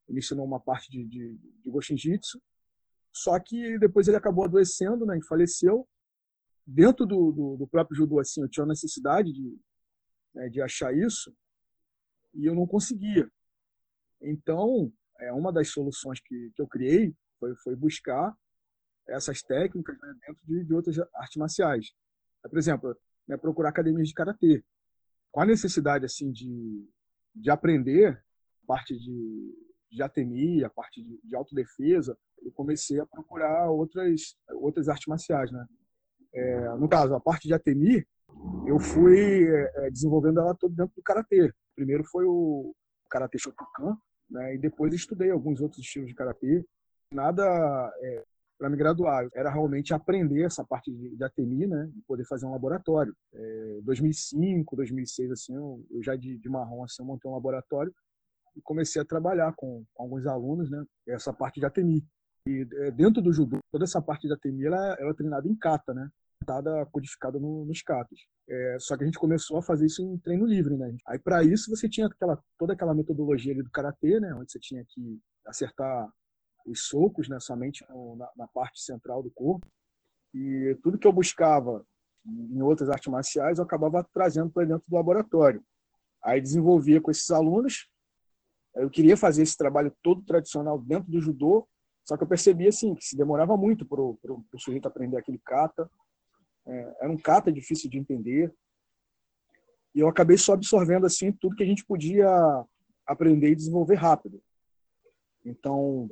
Ele 0.08 0.18
ensinou 0.18 0.44
uma 0.46 0.60
parte 0.60 0.90
de, 0.90 1.04
de, 1.04 1.36
de 1.36 1.70
Goshin 1.70 1.96
Jitsu, 1.96 2.40
só 3.12 3.38
que 3.40 3.78
depois 3.78 4.06
ele 4.06 4.16
acabou 4.16 4.44
adoecendo 4.44 5.06
né, 5.06 5.18
e 5.18 5.24
faleceu. 5.24 5.88
Dentro 6.66 7.06
do, 7.06 7.32
do, 7.32 7.56
do 7.56 7.66
próprio 7.66 7.96
judô, 7.96 8.18
assim, 8.18 8.42
eu 8.42 8.48
tinha 8.48 8.66
necessidade 8.66 9.32
de, 9.32 9.58
né, 10.34 10.48
de 10.48 10.60
achar 10.60 10.94
isso 10.94 11.34
e 12.34 12.44
eu 12.44 12.54
não 12.54 12.66
conseguia. 12.66 13.30
Então, 14.20 14.92
é 15.20 15.32
uma 15.32 15.52
das 15.52 15.70
soluções 15.70 16.20
que, 16.20 16.52
que 16.54 16.60
eu 16.60 16.66
criei 16.66 17.14
foi, 17.38 17.54
foi 17.56 17.76
buscar 17.76 18.36
essas 19.08 19.42
técnicas 19.42 19.96
né, 19.98 20.14
dentro 20.26 20.42
de, 20.44 20.64
de 20.64 20.74
outras 20.74 20.98
artes 21.14 21.36
marciais. 21.36 21.92
Por 22.42 22.58
exemplo, 22.58 22.96
né, 23.26 23.36
procurar 23.36 23.70
academias 23.70 24.08
de 24.08 24.14
karatê. 24.14 24.64
Com 25.32 25.40
a 25.40 25.46
necessidade 25.46 26.04
assim 26.04 26.30
de, 26.30 26.88
de 27.34 27.50
aprender 27.50 28.22
a 28.62 28.66
parte 28.66 28.96
de, 28.98 29.65
de 29.96 30.02
atemia, 30.02 30.66
a 30.66 30.70
parte 30.70 31.02
de, 31.02 31.20
de 31.24 31.34
autodefesa, 31.34 32.16
eu 32.42 32.52
comecei 32.52 33.00
a 33.00 33.06
procurar 33.06 33.70
outras, 33.70 34.36
outras 34.60 34.88
artes 34.88 35.06
marciais. 35.06 35.50
Né? 35.50 35.66
É, 36.34 36.68
no 36.76 36.88
caso, 36.88 37.14
a 37.14 37.20
parte 37.20 37.48
de 37.48 37.54
atemia, 37.54 38.04
eu 38.66 38.78
fui 38.78 39.48
é, 39.48 39.90
desenvolvendo 39.90 40.40
ela 40.40 40.54
toda 40.54 40.74
dentro 40.74 40.94
do 40.94 41.02
karatê. 41.02 41.52
Primeiro 41.74 42.04
foi 42.04 42.24
o 42.24 42.74
karatê 43.10 43.38
Shotokan, 43.38 43.96
né, 44.30 44.54
e 44.54 44.58
depois 44.58 44.92
estudei 44.92 45.30
alguns 45.30 45.60
outros 45.60 45.80
estilos 45.80 46.08
de 46.08 46.14
karatê. 46.14 46.64
Nada 47.12 47.44
é, 48.00 48.24
para 48.58 48.68
me 48.68 48.76
graduar. 48.76 49.28
Era 49.34 49.50
realmente 49.50 49.94
aprender 49.94 50.42
essa 50.42 50.64
parte 50.64 50.90
de, 50.90 51.16
de 51.16 51.66
né? 51.66 51.90
E 51.96 52.02
poder 52.02 52.24
fazer 52.24 52.46
um 52.46 52.52
laboratório. 52.52 53.14
É, 53.32 53.80
2005, 53.82 54.76
2006, 54.76 55.30
assim, 55.30 55.54
eu, 55.54 55.84
eu 55.90 56.02
já 56.02 56.16
de, 56.16 56.38
de, 56.38 56.48
marrom, 56.48 56.84
assim, 56.84 57.02
eu 57.02 57.06
montei 57.06 57.30
um 57.30 57.34
laboratório 57.34 57.94
e 58.56 58.62
comecei 58.62 59.00
a 59.00 59.04
trabalhar 59.04 59.52
com, 59.54 59.84
com 59.94 60.02
alguns 60.02 60.26
alunos, 60.26 60.70
né? 60.70 60.84
Essa 61.06 61.32
parte 61.32 61.60
de 61.60 61.66
ATMI. 61.66 62.04
E 62.48 62.66
é, 62.74 62.90
dentro 62.90 63.20
do 63.20 63.32
judô, 63.32 63.58
toda 63.70 63.84
essa 63.84 64.00
parte 64.00 64.26
de 64.26 64.32
ATMI, 64.32 64.66
ela, 64.66 64.96
ela 64.98 65.10
é 65.10 65.14
treinada 65.14 65.46
em 65.48 65.56
kata, 65.56 65.92
né? 65.92 66.08
Kata 66.46 66.86
codificada 66.92 67.38
no, 67.38 67.64
nos 67.64 67.82
katas. 67.82 68.18
É, 68.48 68.76
só 68.78 68.96
que 68.96 69.02
a 69.02 69.06
gente 69.06 69.18
começou 69.18 69.58
a 69.58 69.62
fazer 69.62 69.86
isso 69.86 70.02
em 70.02 70.18
treino 70.18 70.46
livre, 70.46 70.76
né? 70.76 70.96
Aí 71.06 71.18
para 71.18 71.42
isso 71.44 71.70
você 71.70 71.88
tinha 71.88 72.06
aquela, 72.06 72.38
toda 72.58 72.72
aquela 72.72 72.94
metodologia 72.94 73.54
do 73.62 73.70
karatê, 73.70 74.20
né? 74.20 74.32
Onde 74.34 74.50
você 74.50 74.58
tinha 74.58 74.84
que 74.88 75.20
acertar 75.46 76.08
os 76.66 76.86
socos, 76.88 77.28
né, 77.28 77.38
somente 77.38 77.84
no, 77.88 78.16
na, 78.16 78.28
na, 78.36 78.48
parte 78.48 78.82
central 78.82 79.22
do 79.22 79.30
corpo. 79.30 79.66
E 80.34 80.76
tudo 80.82 80.98
que 80.98 81.06
eu 81.06 81.12
buscava 81.12 81.84
em 82.26 82.60
outras 82.60 82.90
artes 82.90 83.10
marciais, 83.10 83.58
eu 83.58 83.64
acabava 83.64 84.04
trazendo 84.12 84.50
para 84.50 84.66
dentro 84.66 84.84
do 84.88 84.96
laboratório. 84.96 85.62
Aí 86.22 86.40
desenvolvia 86.40 87.00
com 87.00 87.10
esses 87.10 87.30
alunos. 87.30 87.88
Eu 88.76 88.90
queria 88.90 89.16
fazer 89.16 89.42
esse 89.42 89.56
trabalho 89.56 89.94
todo 90.02 90.22
tradicional 90.22 90.78
dentro 90.78 91.10
do 91.10 91.20
judô, 91.20 91.66
só 92.04 92.16
que 92.16 92.22
eu 92.22 92.28
percebia 92.28 92.68
assim 92.68 92.94
que 92.94 93.04
se 93.04 93.16
demorava 93.16 93.56
muito 93.56 93.84
para 93.86 94.00
o 94.00 94.46
sujeito 94.58 94.86
aprender 94.86 95.16
aquele 95.16 95.40
kata. 95.44 95.90
É, 96.66 96.96
era 97.02 97.10
um 97.10 97.16
kata 97.16 97.50
difícil 97.50 97.90
de 97.90 97.98
entender. 97.98 98.54
E 99.94 100.00
eu 100.00 100.08
acabei 100.08 100.36
só 100.36 100.52
absorvendo 100.52 101.06
assim 101.06 101.32
tudo 101.32 101.56
que 101.56 101.62
a 101.62 101.66
gente 101.66 101.84
podia 101.84 102.28
aprender 103.06 103.50
e 103.50 103.56
desenvolver 103.56 103.94
rápido. 103.94 104.42
Então, 105.44 106.08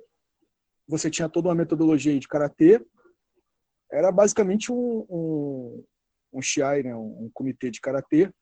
você 0.89 1.11
tinha 1.11 1.29
toda 1.29 1.49
uma 1.49 1.55
metodologia 1.55 2.19
de 2.19 2.29
karatê. 2.29 2.85
Era 3.91 4.11
basicamente 4.11 4.73
um, 4.73 5.07
um, 5.09 5.85
um 6.33 6.43
shiai, 6.43 6.83
né? 6.83 6.95
um, 6.95 7.25
um 7.25 7.31
comitê 7.33 7.71
de 7.71 7.81
karatê 7.81 8.33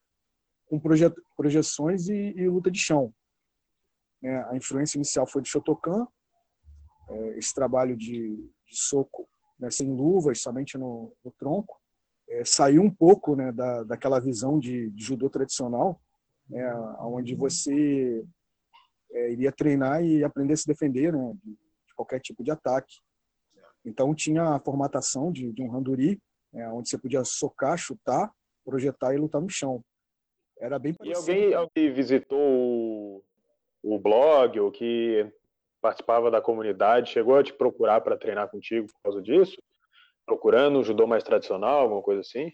com 0.65 0.79
proje 0.79 1.05
projeções 1.35 2.07
e, 2.07 2.33
e, 2.35 2.47
luta 2.47 2.71
de 2.71 2.79
chão. 2.79 3.13
É, 4.23 4.35
a 4.49 4.55
influência 4.55 4.97
inicial 4.97 5.27
foi 5.27 5.41
do 5.41 5.47
Shotokan, 5.47 6.07
é, 7.09 7.37
esse 7.37 7.53
trabalho 7.53 7.95
de, 7.97 8.37
de 8.37 8.77
soco 8.77 9.27
né, 9.59 9.69
sem 9.69 9.91
luvas, 9.91 10.41
somente 10.41 10.77
no, 10.77 11.13
no 11.23 11.31
tronco. 11.31 11.79
É, 12.29 12.45
saiu 12.45 12.81
um 12.81 12.89
pouco 12.89 13.35
né, 13.35 13.51
da, 13.51 13.83
daquela 13.83 14.19
visão 14.19 14.57
de, 14.57 14.89
de 14.91 15.03
judô 15.03 15.29
tradicional, 15.29 16.01
né, 16.49 16.73
onde 16.99 17.35
você 17.35 18.25
é, 19.11 19.31
iria 19.31 19.51
treinar 19.51 20.03
e 20.03 20.23
aprender 20.23 20.53
a 20.53 20.57
se 20.57 20.67
defender 20.67 21.13
né, 21.13 21.33
de, 21.43 21.51
de 21.51 21.93
qualquer 21.95 22.19
tipo 22.19 22.43
de 22.43 22.51
ataque. 22.51 22.95
Então 23.85 24.15
tinha 24.15 24.55
a 24.55 24.59
formatação 24.59 25.31
de, 25.31 25.51
de 25.51 25.61
um 25.61 25.69
randuri, 25.69 26.21
né, 26.51 26.69
onde 26.69 26.89
você 26.89 26.97
podia 26.97 27.23
socar, 27.25 27.77
chutar, 27.77 28.31
projetar 28.63 29.13
e 29.13 29.17
lutar 29.17 29.41
no 29.41 29.49
chão. 29.49 29.83
Era 30.57 30.79
bem 30.79 30.93
parecido. 30.93 31.29
E 31.29 31.33
alguém, 31.33 31.53
alguém 31.53 31.93
visitou 31.93 33.23
o, 33.83 33.99
blog 33.99 34.59
ou 34.59 34.71
que 34.71 35.29
participava 35.81 36.31
da 36.31 36.41
comunidade 36.41 37.11
chegou 37.11 37.35
a 37.35 37.43
te 37.43 37.53
procurar 37.53 38.01
para 38.01 38.17
treinar 38.17 38.49
contigo 38.49 38.87
por 38.87 39.01
causa 39.03 39.21
disso? 39.21 39.61
Procurando 40.25 40.79
um 40.79 40.83
judô 40.83 41.05
mais 41.05 41.23
tradicional, 41.23 41.81
alguma 41.81 42.01
coisa 42.01 42.21
assim? 42.21 42.51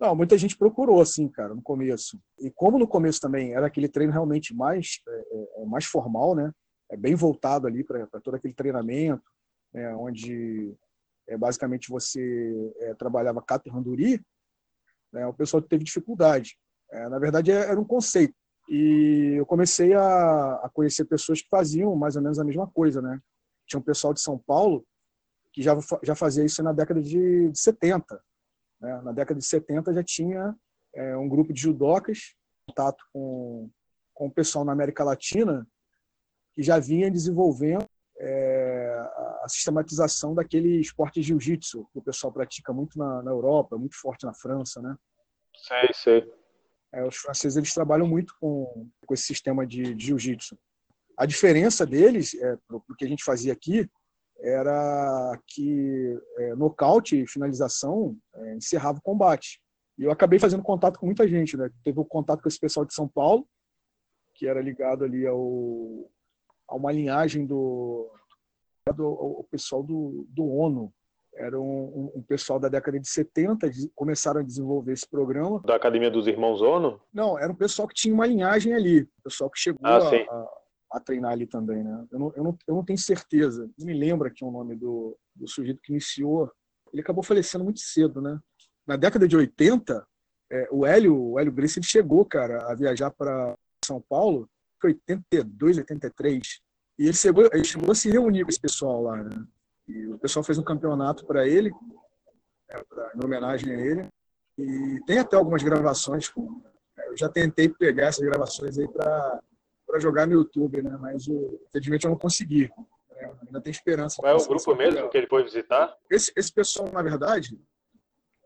Não, 0.00 0.14
muita 0.14 0.36
gente 0.36 0.58
procurou, 0.58 1.00
assim, 1.00 1.28
cara, 1.28 1.54
no 1.54 1.62
começo. 1.62 2.18
E 2.40 2.50
como 2.50 2.78
no 2.78 2.88
começo 2.88 3.20
também 3.20 3.54
era 3.54 3.68
aquele 3.68 3.88
treino 3.88 4.12
realmente 4.12 4.52
mais, 4.52 5.00
é, 5.08 5.12
é, 5.12 5.62
é 5.62 5.64
mais 5.64 5.84
formal, 5.84 6.34
né? 6.34 6.50
é 6.90 6.96
bem 6.96 7.14
voltado 7.14 7.66
ali 7.66 7.84
para 7.84 8.06
todo 8.22 8.34
aquele 8.34 8.54
treinamento, 8.54 9.24
né, 9.72 9.94
onde 9.96 10.74
é, 11.28 11.36
basicamente 11.36 11.88
você 11.88 12.72
é, 12.78 12.94
trabalhava 12.94 13.42
kata 13.42 13.68
e 13.68 14.20
né, 15.12 15.26
o 15.26 15.34
pessoal 15.34 15.62
teve 15.62 15.84
dificuldade. 15.84 16.56
É, 16.90 17.08
na 17.08 17.18
verdade, 17.18 17.50
é, 17.50 17.70
era 17.70 17.80
um 17.80 17.84
conceito. 17.84 18.34
E 18.68 19.34
eu 19.36 19.46
comecei 19.46 19.92
a, 19.94 20.54
a, 20.62 20.70
conhecer 20.72 21.04
pessoas 21.04 21.42
que 21.42 21.48
faziam 21.48 21.94
mais 21.94 22.16
ou 22.16 22.22
menos 22.22 22.38
a 22.38 22.44
mesma 22.44 22.66
coisa. 22.66 23.02
Né? 23.02 23.20
Tinha 23.66 23.78
um 23.78 23.84
pessoal 23.84 24.14
de 24.14 24.20
São 24.20 24.38
Paulo 24.38 24.86
que 25.52 25.62
já, 25.62 25.76
já 26.02 26.14
fazia 26.14 26.44
isso 26.44 26.62
na 26.62 26.72
década 26.72 27.00
de, 27.00 27.50
de 27.50 27.58
70. 27.58 28.22
Né? 28.80 29.00
Na 29.02 29.12
década 29.12 29.38
de 29.38 29.46
70 29.46 29.92
já 29.92 30.02
tinha 30.02 30.56
é, 30.94 31.16
um 31.16 31.28
grupo 31.28 31.52
de 31.52 31.60
judocas, 31.60 32.34
contato 32.66 33.04
com, 33.12 33.70
com 34.14 34.26
o 34.26 34.30
pessoal 34.30 34.64
na 34.64 34.72
América 34.72 35.04
Latina, 35.04 35.66
que 36.54 36.62
já 36.62 36.78
vinha 36.78 37.10
desenvolvendo 37.10 37.86
é, 38.18 39.10
a 39.42 39.48
sistematização 39.48 40.34
daquele 40.34 40.80
esporte 40.80 41.20
jiu-jitsu 41.20 41.86
que 41.92 41.98
o 41.98 42.02
pessoal 42.02 42.32
pratica 42.32 42.72
muito 42.72 42.98
na, 42.98 43.22
na, 43.22 43.30
Europa, 43.30 43.76
muito 43.76 43.96
forte 44.00 44.24
na 44.24 44.32
França, 44.32 44.80
né? 44.80 44.96
Sei, 45.56 45.88
sei. 45.92 46.43
É, 46.94 47.04
os 47.04 47.16
franceses 47.16 47.56
eles 47.56 47.74
trabalham 47.74 48.06
muito 48.06 48.34
com, 48.40 48.88
com 49.04 49.14
esse 49.14 49.24
sistema 49.24 49.66
de, 49.66 49.94
de 49.94 50.06
jiu-jitsu. 50.06 50.56
A 51.16 51.26
diferença 51.26 51.84
deles, 51.84 52.34
é, 52.34 52.56
o 52.70 52.94
que 52.96 53.04
a 53.04 53.08
gente 53.08 53.24
fazia 53.24 53.52
aqui, 53.52 53.88
era 54.38 55.40
que 55.46 56.18
é, 56.38 56.54
nocaute 56.54 57.20
e 57.20 57.26
finalização 57.26 58.16
é, 58.34 58.54
encerrava 58.56 58.98
o 58.98 59.02
combate. 59.02 59.60
E 59.98 60.04
eu 60.04 60.10
acabei 60.10 60.38
fazendo 60.38 60.62
contato 60.62 60.98
com 60.98 61.06
muita 61.06 61.26
gente, 61.26 61.56
né? 61.56 61.70
Teve 61.82 62.00
um 62.00 62.04
contato 62.04 62.42
com 62.42 62.48
esse 62.48 62.58
pessoal 62.58 62.84
de 62.84 62.94
São 62.94 63.08
Paulo, 63.08 63.46
que 64.34 64.46
era 64.46 64.60
ligado 64.60 65.04
ali 65.04 65.26
ao 65.26 66.10
a 66.66 66.76
uma 66.76 66.90
linhagem 66.90 67.46
do, 67.46 68.10
do 68.96 69.06
o 69.06 69.44
pessoal 69.50 69.82
do, 69.82 70.26
do 70.30 70.46
ONU. 70.46 70.92
Era 71.36 71.60
um, 71.60 72.12
um, 72.14 72.22
pessoal 72.22 72.60
da 72.60 72.68
década 72.68 72.98
de 72.98 73.08
70, 73.08 73.68
começaram 73.94 74.40
a 74.40 74.44
desenvolver 74.44 74.92
esse 74.92 75.08
programa. 75.08 75.60
Da 75.64 75.74
Academia 75.74 76.10
dos 76.10 76.26
Irmãos 76.26 76.62
ONU? 76.62 77.00
Não, 77.12 77.38
era 77.38 77.50
um 77.50 77.56
pessoal 77.56 77.88
que 77.88 77.94
tinha 77.94 78.14
uma 78.14 78.26
linhagem 78.26 78.72
ali. 78.72 79.02
O 79.02 79.22
pessoal 79.24 79.50
que 79.50 79.58
chegou 79.58 79.80
ah, 79.82 79.98
a, 79.98 80.34
a, 80.34 80.48
a, 80.92 81.00
treinar 81.00 81.32
ali 81.32 81.46
também, 81.46 81.82
né? 81.82 82.06
Eu 82.12 82.18
não, 82.18 82.32
eu 82.36 82.44
não, 82.44 82.58
eu 82.68 82.74
não 82.76 82.84
tenho 82.84 82.98
certeza. 82.98 83.68
Não 83.76 83.86
me 83.86 83.94
lembro 83.94 84.28
aqui 84.28 84.44
o 84.44 84.50
nome 84.50 84.76
do, 84.76 85.16
do 85.34 85.48
sujeito 85.48 85.80
que 85.82 85.92
iniciou. 85.92 86.50
Ele 86.92 87.02
acabou 87.02 87.24
falecendo 87.24 87.64
muito 87.64 87.80
cedo, 87.80 88.22
né? 88.22 88.38
Na 88.86 88.96
década 88.96 89.26
de 89.26 89.36
80, 89.36 90.06
é, 90.52 90.68
o 90.70 90.86
Hélio, 90.86 91.20
o 91.20 91.38
Hélio 91.38 91.52
Grace, 91.52 91.78
ele 91.78 91.86
chegou, 91.86 92.24
cara, 92.24 92.70
a 92.70 92.74
viajar 92.74 93.10
para 93.10 93.56
São 93.84 94.00
Paulo 94.08 94.48
82, 94.84 95.78
83. 95.78 96.60
E 96.98 97.04
ele 97.04 97.12
chegou, 97.12 97.48
ele 97.52 97.64
chegou 97.64 97.90
a 97.90 97.94
se 97.94 98.10
reunir 98.10 98.44
com 98.44 98.50
esse 98.50 98.60
pessoal 98.60 99.02
lá. 99.02 99.22
Né? 99.22 99.44
E 99.88 100.06
o 100.06 100.18
pessoal 100.18 100.42
fez 100.42 100.58
um 100.58 100.62
campeonato 100.62 101.26
para 101.26 101.46
ele, 101.46 101.70
é, 102.70 102.82
pra, 102.84 103.12
em 103.14 103.24
homenagem 103.24 103.74
a 103.74 103.78
ele. 103.78 104.08
E 104.58 105.00
tem 105.06 105.18
até 105.18 105.36
algumas 105.36 105.62
gravações. 105.62 106.32
É, 106.98 107.08
eu 107.08 107.16
já 107.16 107.28
tentei 107.28 107.68
pegar 107.68 108.06
essas 108.06 108.24
gravações 108.24 108.78
aí 108.78 108.88
para 108.88 109.40
jogar 109.98 110.26
no 110.26 110.34
YouTube, 110.34 110.82
né? 110.82 110.96
mas 111.00 111.26
infelizmente 111.68 112.04
eu 112.04 112.10
não 112.10 112.18
consegui. 112.18 112.70
É, 113.16 113.30
ainda 113.46 113.60
tem 113.60 113.70
esperança. 113.70 114.16
Qual 114.20 114.32
é 114.32 114.34
o 114.34 114.46
grupo 114.46 114.74
mesmo 114.74 115.08
que 115.08 115.18
ele 115.18 115.26
foi 115.26 115.44
visitar? 115.44 115.94
Esse, 116.10 116.32
esse 116.36 116.52
pessoal, 116.52 116.90
na 116.90 117.02
verdade, 117.02 117.60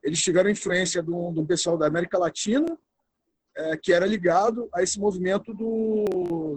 eles 0.03 0.21
tiveram 0.21 0.51
influência 0.51 1.03
do, 1.03 1.31
do 1.31 1.47
pessoal 1.47 1.77
da 1.79 1.87
América 1.87 2.19
Latina 2.19 2.79
é, 3.59 3.77
que 3.77 3.93
era 3.93 4.07
ligado 4.07 4.69
a 4.73 4.83
esse 4.83 5.01
movimento 5.01 5.53
do, 5.53 6.05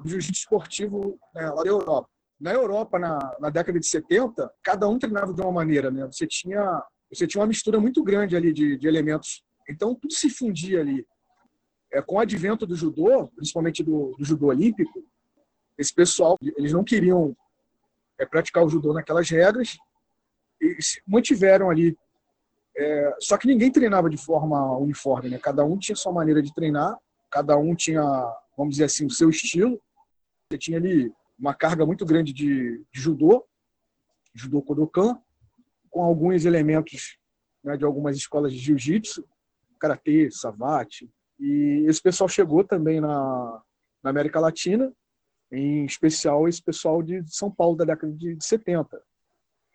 do 0.03 0.09
jiu-jitsu 0.09 0.41
esportivo 0.41 1.19
né, 1.33 1.49
lá 1.49 1.63
da 1.63 1.69
Europa. 1.69 2.09
Na 2.41 2.51
Europa, 2.51 2.97
na, 2.97 3.19
na, 3.39 3.51
década 3.51 3.79
de 3.79 3.85
70, 3.87 4.51
cada 4.63 4.89
um 4.89 4.97
treinava 4.97 5.31
de 5.31 5.39
uma 5.39 5.51
maneira. 5.51 5.91
Né? 5.91 6.03
Você, 6.07 6.25
tinha, 6.25 6.83
você 7.07 7.27
tinha 7.27 7.39
uma 7.39 7.47
mistura 7.47 7.79
muito 7.79 8.03
grande 8.03 8.35
ali 8.35 8.51
de, 8.51 8.77
de 8.77 8.87
elementos 8.87 9.43
Então, 9.69 9.93
tudo 9.93 10.11
se 10.11 10.27
fundia 10.27 10.79
ali. 10.79 11.05
É, 11.93 12.01
com 12.01 12.15
o 12.15 12.19
advento 12.19 12.65
do 12.65 12.75
judô, 12.75 13.27
principalmente 13.35 13.83
do, 13.83 14.15
do 14.17 14.25
judô 14.25 14.47
olímpico, 14.47 15.05
esse 15.77 15.93
pessoal, 15.93 16.35
eles 16.57 16.73
não 16.73 16.83
queriam 16.83 17.35
é, 18.19 18.25
praticar 18.25 18.63
o 18.63 18.69
judô 18.69 18.91
naquelas 18.91 19.29
regras 19.29 19.77
e 20.59 20.77
mantiveram 21.07 21.69
ali. 21.69 21.95
É, 22.75 23.15
só 23.19 23.37
que 23.37 23.47
ninguém 23.47 23.71
treinava 23.71 24.09
de 24.09 24.17
forma 24.17 24.77
uniforme, 24.77 25.29
né? 25.29 25.37
Cada 25.37 25.63
um 25.63 25.77
tinha 25.77 25.95
sua 25.95 26.11
maneira 26.11 26.41
de 26.41 26.53
treinar, 26.55 26.97
cada 27.29 27.55
um 27.55 27.75
tinha, 27.75 28.01
vamos 28.57 28.73
dizer 28.73 28.85
assim, 28.85 29.05
o 29.05 29.11
seu 29.11 29.29
estilo. 29.29 29.79
Você 30.49 30.57
tinha 30.57 30.77
ali 30.77 31.11
uma 31.41 31.55
carga 31.55 31.85
muito 31.87 32.05
grande 32.05 32.31
de, 32.31 32.85
de 32.93 33.01
judô, 33.01 33.43
judô 34.33 34.61
Kodokan, 34.61 35.19
com 35.89 36.03
alguns 36.03 36.45
elementos 36.45 37.17
né, 37.63 37.75
de 37.75 37.83
algumas 37.83 38.15
escolas 38.15 38.53
de 38.53 38.59
jiu-jitsu, 38.59 39.27
karatê, 39.79 40.29
savate. 40.29 41.11
E 41.39 41.83
esse 41.87 41.99
pessoal 41.99 42.29
chegou 42.29 42.63
também 42.63 43.01
na, 43.01 43.61
na 44.03 44.11
América 44.11 44.39
Latina, 44.39 44.93
em 45.51 45.83
especial 45.83 46.47
esse 46.47 46.61
pessoal 46.61 47.01
de 47.01 47.23
São 47.25 47.49
Paulo 47.49 47.75
da 47.75 47.85
década 47.85 48.13
de 48.13 48.37
70, 48.39 49.01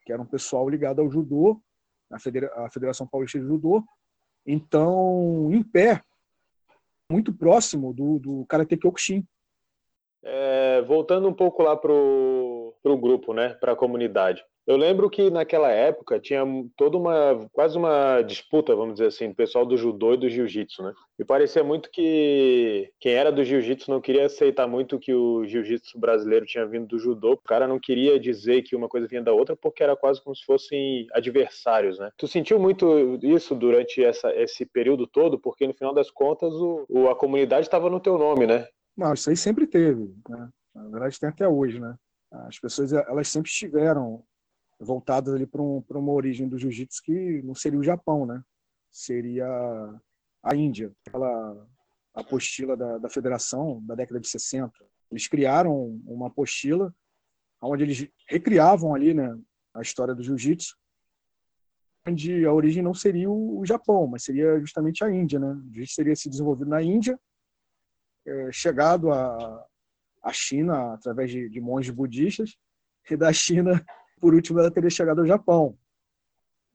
que 0.05 0.13
era 0.13 0.23
um 0.23 0.27
pessoal 0.27 0.69
ligado 0.69 1.01
ao 1.01 1.11
judô, 1.11 1.61
a 2.09 2.71
Federação 2.71 3.09
Paulista 3.09 3.41
de 3.41 3.45
Judô. 3.45 3.85
Então, 4.47 5.51
em 5.53 5.65
pé, 5.65 6.01
muito 7.11 7.35
próximo 7.35 7.93
do, 7.93 8.21
do 8.21 8.47
Karate 8.47 8.77
Kyokushin. 8.77 9.27
É, 10.29 10.83
voltando 10.83 11.29
um 11.29 11.33
pouco 11.33 11.63
lá 11.63 11.77
pro, 11.77 12.75
grupo, 13.01 13.33
né, 13.33 13.51
para 13.61 13.73
a 13.73 13.77
comunidade. 13.77 14.43
Eu 14.67 14.77
lembro 14.77 15.09
que 15.09 15.31
naquela 15.31 15.71
época 15.71 16.19
tinha 16.19 16.45
toda 16.77 16.99
uma, 16.99 17.49
quase 17.53 17.79
uma 17.79 18.21
disputa, 18.23 18.75
vamos 18.75 18.95
dizer 18.95 19.07
assim, 19.07 19.29
do 19.29 19.35
pessoal 19.37 19.65
do 19.65 19.77
judô 19.77 20.15
e 20.15 20.17
do 20.17 20.29
jiu-jitsu, 20.29 20.83
né? 20.83 20.93
E 21.17 21.25
parecia 21.25 21.63
muito 21.63 21.89
que 21.89 22.91
quem 22.99 23.13
era 23.13 23.31
do 23.31 23.45
jiu-jitsu 23.45 23.89
não 23.89 24.01
queria 24.01 24.27
aceitar 24.27 24.67
muito 24.67 24.99
que 24.99 25.15
o 25.15 25.47
jiu-jitsu 25.47 25.97
brasileiro 26.01 26.45
tinha 26.45 26.67
vindo 26.67 26.89
do 26.89 26.99
judô. 26.99 27.35
O 27.35 27.37
cara 27.37 27.69
não 27.69 27.79
queria 27.79 28.19
dizer 28.19 28.63
que 28.63 28.75
uma 28.75 28.89
coisa 28.89 29.07
vinha 29.07 29.23
da 29.23 29.33
outra 29.33 29.55
porque 29.55 29.85
era 29.85 29.95
quase 29.95 30.21
como 30.21 30.35
se 30.35 30.45
fossem 30.45 31.07
adversários, 31.13 32.01
né? 32.01 32.11
Tu 32.19 32.27
sentiu 32.27 32.59
muito 32.59 33.21
isso 33.23 33.55
durante 33.55 34.03
essa, 34.03 34.35
esse 34.35 34.67
período 34.67 35.07
todo? 35.07 35.39
Porque 35.39 35.65
no 35.65 35.75
final 35.75 35.95
das 35.95 36.11
contas 36.11 36.53
o, 36.53 36.85
o 36.89 37.09
a 37.09 37.15
comunidade 37.15 37.67
estava 37.67 37.89
no 37.89 38.01
teu 38.01 38.19
nome, 38.19 38.49
né? 38.49 38.67
Não, 38.97 39.13
isso 39.13 39.29
aí 39.29 39.37
sempre 39.37 39.67
teve, 39.67 40.15
né? 40.29 40.49
Na 40.75 40.89
verdade 40.89 41.19
tem 41.19 41.29
até 41.29 41.49
hoje, 41.49 41.81
né? 41.81 41.97
As 42.31 42.59
pessoas 42.59 42.93
elas 42.93 43.29
sempre 43.29 43.51
estiveram 43.51 44.25
voltadas 44.81 45.35
ali 45.35 45.47
para 45.47 45.63
um, 45.63 45.83
uma 45.89 46.13
origem 46.13 46.49
do 46.49 46.59
jiu-jitsu 46.59 47.03
que 47.03 47.43
não 47.43 47.55
seria 47.55 47.79
o 47.79 47.85
Japão, 47.85 48.27
né? 48.27 48.43
Seria 48.91 49.47
a 50.43 50.55
Índia, 50.55 50.93
aquela 51.07 51.67
apostila 52.15 52.77
da, 52.77 52.99
da 52.99 53.09
federação 53.11 53.83
da 53.85 53.95
década 53.95 54.21
de 54.21 54.29
60. 54.29 54.73
Eles 55.11 55.29
criaram 55.29 56.01
uma 56.07 56.29
apostila 56.29 56.95
onde 57.61 57.85
eles 57.85 58.09
recriavam 58.29 58.95
ali, 58.95 59.13
né, 59.15 59.37
a 59.75 59.81
história 59.81 60.15
do 60.15 60.23
jiu-jitsu, 60.23 60.77
onde 62.07 62.45
a 62.45 62.53
origem 62.53 62.83
não 62.83 62.95
seria 62.95 63.31
o, 63.31 63.65
Japão, 63.65 64.07
mas 64.07 64.25
seria 64.25 64.59
justamente 64.61 65.03
a 65.03 65.11
Índia, 65.11 65.41
né? 65.41 65.49
O 65.49 65.73
jiu-jitsu 65.73 65.97
teria 65.97 66.17
se 66.17 66.31
desenvolvido 66.31 66.71
na 66.71 66.83
Índia, 66.83 67.19
é, 68.27 68.53
chegado 68.53 69.13
à, 69.13 69.67
China 70.33 70.95
através 70.95 71.31
de, 71.31 71.49
de 71.49 71.61
monges 71.61 71.95
budistas, 71.95 72.57
e 73.09 73.17
da 73.17 73.33
China 73.33 73.85
por 74.21 74.35
último, 74.35 74.59
ela 74.59 74.71
teria 74.71 74.91
chegado 74.91 75.21
ao 75.21 75.27
Japão. 75.27 75.79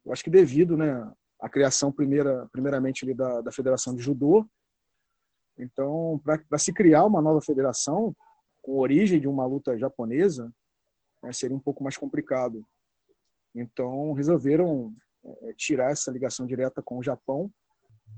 Eu 0.06 0.14
acho 0.14 0.24
que 0.24 0.30
devido 0.30 0.78
né, 0.78 1.12
à 1.40 1.50
criação, 1.50 1.92
primeira, 1.92 2.48
primeiramente, 2.52 3.04
ali 3.04 3.14
da, 3.14 3.42
da 3.42 3.52
Federação 3.52 3.96
de 3.96 4.02
Judô. 4.02 4.48
Então, 5.58 6.22
para 6.24 6.58
se 6.58 6.72
criar 6.72 7.06
uma 7.06 7.22
nova 7.22 7.42
federação, 7.42 8.16
com 8.62 8.78
origem 8.78 9.20
de 9.20 9.28
uma 9.28 9.46
luta 9.46 9.78
japonesa, 9.78 10.54
né, 11.24 11.34
seria 11.34 11.56
um 11.56 11.60
pouco 11.60 11.84
mais 11.84 11.98
complicado. 11.98 12.66
Então, 13.56 14.14
resolveram 14.14 14.96
é, 15.24 15.54
tirar 15.54 15.92
essa 15.92 16.12
ligação 16.12 16.46
direta 16.46 16.82
com 16.82 17.00
o 17.00 17.04
Japão. 17.04 17.52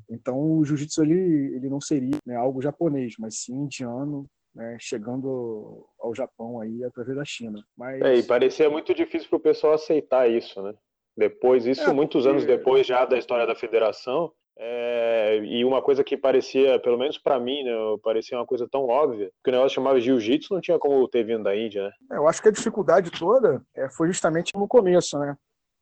Então, 0.10 0.40
o 0.40 0.64
jiu-jitsu 0.64 1.02
ele, 1.04 1.56
ele 1.56 1.70
não 1.70 1.82
seria 1.82 2.18
né, 2.26 2.36
algo 2.36 2.62
japonês, 2.62 3.14
mas 3.20 3.42
sim 3.42 3.54
indiano, 3.54 4.26
né, 4.54 4.78
chegando 4.80 5.86
ao 6.00 6.14
Japão 6.14 6.60
aí 6.60 6.84
através 6.84 7.18
da 7.18 7.26
China. 7.26 7.64
Mas... 7.78 8.02
É, 8.02 8.16
e 8.16 8.24
parecia 8.24 8.70
muito 8.70 8.94
difícil 8.94 9.30
para 9.30 9.38
o 9.38 9.42
pessoal 9.42 9.74
aceitar 9.74 10.30
isso, 10.30 10.62
né? 10.62 10.74
Depois, 11.16 11.66
isso 11.66 11.90
é, 11.90 11.94
muitos 11.94 12.24
porque... 12.24 12.30
anos 12.30 12.46
depois 12.46 12.86
já 12.86 13.06
da 13.06 13.18
história 13.18 13.46
da 13.46 13.56
federação, 13.56 14.32
é, 14.58 15.40
e 15.44 15.66
uma 15.66 15.82
coisa 15.82 16.04
que 16.04 16.16
parecia, 16.16 16.80
pelo 16.80 16.98
menos 16.98 17.18
para 17.18 17.40
mim, 17.40 17.64
né, 17.64 17.72
parecia 18.04 18.38
uma 18.38 18.46
coisa 18.46 18.68
tão 18.70 18.88
óbvia, 18.88 19.32
que 19.44 19.50
o 19.50 19.54
negócio 19.54 19.76
chamava 19.76 20.00
jiu-jitsu 20.00 20.54
não 20.54 20.62
tinha 20.62 20.78
como 20.78 21.08
ter 21.08 21.24
vindo 21.24 21.44
da 21.44 21.56
Índia, 21.56 21.84
né? 21.84 21.92
É, 22.12 22.18
eu 22.18 22.28
acho 22.28 22.42
que 22.42 22.50
a 22.50 22.52
dificuldade 22.52 23.10
toda 23.12 23.62
é, 23.76 23.90
foi 23.90 24.08
justamente 24.08 24.52
no 24.56 24.68
começo, 24.68 25.18
né? 25.18 25.36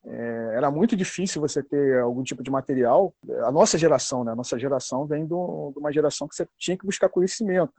É, 0.05 0.53
era 0.55 0.71
muito 0.71 0.95
difícil 0.95 1.41
você 1.41 1.61
ter 1.61 1.99
algum 1.99 2.23
tipo 2.23 2.41
de 2.41 2.49
material. 2.49 3.13
A 3.45 3.51
nossa 3.51 3.77
geração, 3.77 4.23
né? 4.23 4.31
A 4.31 4.35
nossa 4.35 4.57
geração 4.57 5.05
vem 5.05 5.25
de 5.25 5.33
uma 5.33 5.91
geração 5.91 6.27
que 6.27 6.35
você 6.35 6.47
tinha 6.57 6.77
que 6.77 6.85
buscar 6.85 7.09
conhecimento. 7.09 7.73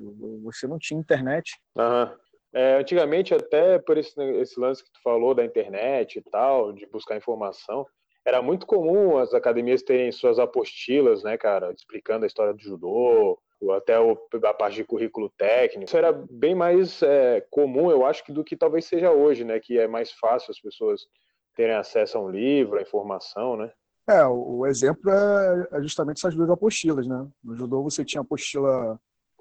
Você 0.44 0.66
não 0.66 0.78
tinha 0.78 1.00
internet. 1.00 1.58
Uhum. 1.76 2.08
É, 2.54 2.76
antigamente, 2.76 3.34
até 3.34 3.78
por 3.78 3.96
esse, 3.96 4.20
esse 4.40 4.60
lance 4.60 4.84
que 4.84 4.92
tu 4.92 5.00
falou 5.02 5.34
da 5.34 5.44
internet 5.44 6.18
e 6.18 6.22
tal, 6.22 6.72
de 6.72 6.86
buscar 6.86 7.16
informação, 7.16 7.86
era 8.24 8.40
muito 8.42 8.66
comum 8.66 9.18
as 9.18 9.34
academias 9.34 9.82
terem 9.82 10.12
suas 10.12 10.38
apostilas, 10.38 11.24
né, 11.24 11.36
cara, 11.36 11.72
explicando 11.72 12.24
a 12.24 12.26
história 12.26 12.52
do 12.52 12.62
judô, 12.62 13.38
até 13.74 13.94
a 13.94 14.54
parte 14.54 14.76
de 14.76 14.84
currículo 14.84 15.30
técnico. 15.36 15.86
Isso 15.86 15.96
era 15.96 16.12
bem 16.12 16.54
mais 16.54 17.02
é, 17.02 17.44
comum, 17.50 17.90
eu 17.90 18.04
acho, 18.04 18.22
do 18.32 18.44
que 18.44 18.56
talvez 18.56 18.84
seja 18.84 19.10
hoje, 19.10 19.44
né, 19.44 19.58
que 19.58 19.78
é 19.78 19.88
mais 19.88 20.12
fácil 20.12 20.50
as 20.50 20.60
pessoas 20.60 21.06
terem 21.54 21.74
acesso 21.74 22.18
a 22.18 22.20
um 22.20 22.30
livro, 22.30 22.78
a 22.78 22.82
informação, 22.82 23.56
né? 23.56 23.70
É, 24.08 24.24
o 24.26 24.66
exemplo 24.66 25.10
é, 25.10 25.68
é 25.72 25.82
justamente 25.82 26.18
essas 26.18 26.34
duas 26.34 26.50
apostilas, 26.50 27.06
né? 27.06 27.26
No 27.42 27.54
judô 27.54 27.82
você 27.82 28.04
tinha 28.04 28.20
a 28.20 28.24
apostila, 28.24 28.98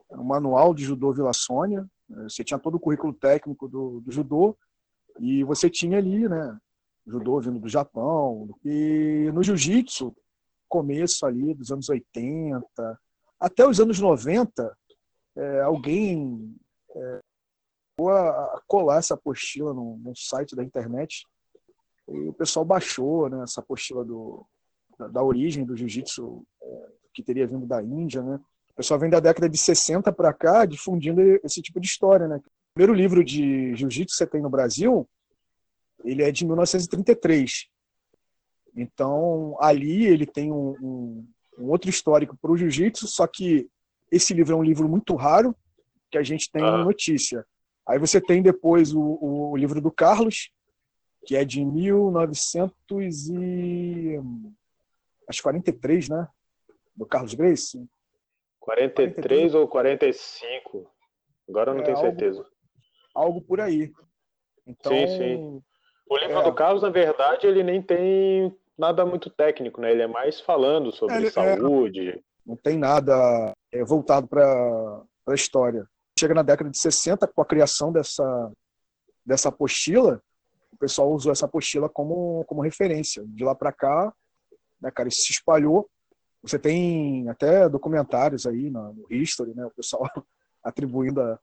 o 0.09 0.23
manual 0.23 0.73
de 0.73 0.83
judô 0.83 1.11
Vila 1.11 1.33
Sônia, 1.33 1.85
né? 2.07 2.23
você 2.23 2.43
tinha 2.43 2.59
todo 2.59 2.75
o 2.75 2.79
currículo 2.79 3.13
técnico 3.13 3.67
do, 3.67 4.01
do 4.01 4.11
judô 4.11 4.55
e 5.19 5.43
você 5.43 5.69
tinha 5.69 5.97
ali, 5.97 6.29
né? 6.29 6.57
Judô 7.07 7.39
vindo 7.39 7.59
do 7.59 7.67
Japão 7.67 8.49
e 8.63 9.31
no 9.33 9.41
jiu-jitsu, 9.41 10.15
começo 10.69 11.25
ali 11.25 11.55
dos 11.55 11.71
anos 11.71 11.89
80 11.89 12.61
até 13.39 13.67
os 13.67 13.79
anos 13.79 13.99
90, 13.99 14.77
é, 15.35 15.61
alguém 15.61 16.55
é, 16.95 17.19
a 17.99 18.61
colar 18.67 18.97
essa 18.97 19.15
apostila 19.15 19.73
no, 19.73 19.97
no 19.97 20.15
site 20.15 20.55
da 20.55 20.63
internet 20.63 21.25
e 22.13 22.27
o 22.27 22.33
pessoal 22.33 22.65
baixou 22.65 23.29
né, 23.29 23.43
essa 23.43 23.61
apostila 23.61 24.03
do, 24.03 24.45
da, 24.97 25.07
da 25.07 25.23
origem 25.23 25.65
do 25.65 25.75
jiu-jitsu 25.75 26.43
é, 26.61 26.87
que 27.13 27.23
teria 27.23 27.47
vindo 27.47 27.65
da 27.65 27.81
Índia. 27.81 28.21
Né? 28.21 28.39
O 28.71 28.75
pessoal 28.75 28.99
vem 28.99 29.09
da 29.09 29.19
década 29.19 29.49
de 29.49 29.57
60 29.57 30.11
para 30.11 30.33
cá 30.33 30.65
difundindo 30.65 31.21
esse 31.43 31.61
tipo 31.61 31.79
de 31.79 31.87
história. 31.87 32.27
Né? 32.27 32.37
O 32.37 32.73
primeiro 32.73 32.93
livro 32.93 33.23
de 33.23 33.75
jiu-jitsu 33.75 34.13
que 34.13 34.17
você 34.17 34.27
tem 34.27 34.41
no 34.41 34.49
Brasil 34.49 35.07
ele 36.03 36.23
é 36.23 36.31
de 36.31 36.45
1933. 36.45 37.67
Então, 38.75 39.57
ali 39.59 40.05
ele 40.05 40.25
tem 40.25 40.51
um, 40.51 40.75
um, 40.81 41.27
um 41.59 41.69
outro 41.69 41.89
histórico 41.89 42.37
para 42.41 42.51
o 42.51 42.57
jiu-jitsu, 42.57 43.07
só 43.07 43.27
que 43.27 43.67
esse 44.11 44.33
livro 44.33 44.53
é 44.53 44.55
um 44.55 44.63
livro 44.63 44.87
muito 44.87 45.15
raro, 45.15 45.55
que 46.09 46.17
a 46.17 46.23
gente 46.23 46.49
tem 46.51 46.63
ah. 46.63 46.83
notícia. 46.83 47.45
Aí 47.87 47.97
você 47.97 48.21
tem 48.21 48.41
depois 48.41 48.93
o, 48.93 49.17
o, 49.21 49.57
livro 49.57 49.81
do 49.81 49.91
Carlos, 49.91 50.51
que 51.25 51.35
é 51.35 51.45
de 51.45 51.63
1900 51.63 53.29
e 53.29 54.19
acho 55.27 55.43
43, 55.43 56.09
né? 56.09 56.27
Do 56.95 57.05
Carlos 57.05 57.33
Grace. 57.33 57.77
43, 58.59 59.15
43 59.15 59.55
ou 59.55 59.67
45? 59.67 60.91
Agora 61.49 61.71
eu 61.71 61.75
não 61.75 61.81
é, 61.81 61.85
tenho 61.85 61.97
algo, 61.97 62.09
certeza. 62.09 62.45
Algo 63.13 63.41
por 63.41 63.59
aí. 63.59 63.91
Então, 64.65 64.91
sim, 64.91 65.07
sim. 65.07 65.63
O 66.09 66.17
livro 66.17 66.39
é, 66.39 66.43
do 66.43 66.53
Carlos, 66.53 66.83
na 66.83 66.89
verdade, 66.89 67.47
ele 67.47 67.63
nem 67.63 67.81
tem 67.81 68.55
nada 68.77 69.05
muito 69.05 69.29
técnico, 69.29 69.81
né? 69.81 69.91
Ele 69.91 70.01
é 70.01 70.07
mais 70.07 70.39
falando 70.39 70.91
sobre 70.91 71.27
é, 71.27 71.31
saúde. 71.31 72.21
não 72.45 72.55
tem 72.55 72.77
nada 72.77 73.55
é, 73.71 73.83
voltado 73.83 74.27
para 74.27 75.03
a 75.27 75.33
história. 75.33 75.85
Chega 76.19 76.33
na 76.33 76.43
década 76.43 76.69
de 76.69 76.77
60, 76.77 77.27
com 77.27 77.41
a 77.41 77.45
criação 77.45 77.91
dessa, 77.91 78.51
dessa 79.25 79.49
apostila, 79.49 80.21
pessoal 80.81 81.13
usou 81.13 81.31
essa 81.31 81.45
apostila 81.45 81.87
como, 81.87 82.43
como 82.45 82.61
referência. 82.61 83.23
De 83.27 83.43
lá 83.43 83.53
para 83.53 83.71
cá, 83.71 84.11
né, 84.81 84.89
cara, 84.89 85.07
isso 85.07 85.21
se 85.21 85.31
espalhou. 85.31 85.87
Você 86.41 86.57
tem 86.57 87.29
até 87.29 87.69
documentários 87.69 88.47
aí 88.47 88.71
no, 88.71 88.93
no 88.93 89.05
History, 89.11 89.53
né, 89.53 89.63
o 89.65 89.71
pessoal 89.71 90.09
atribuindo 90.63 91.21
a, 91.21 91.39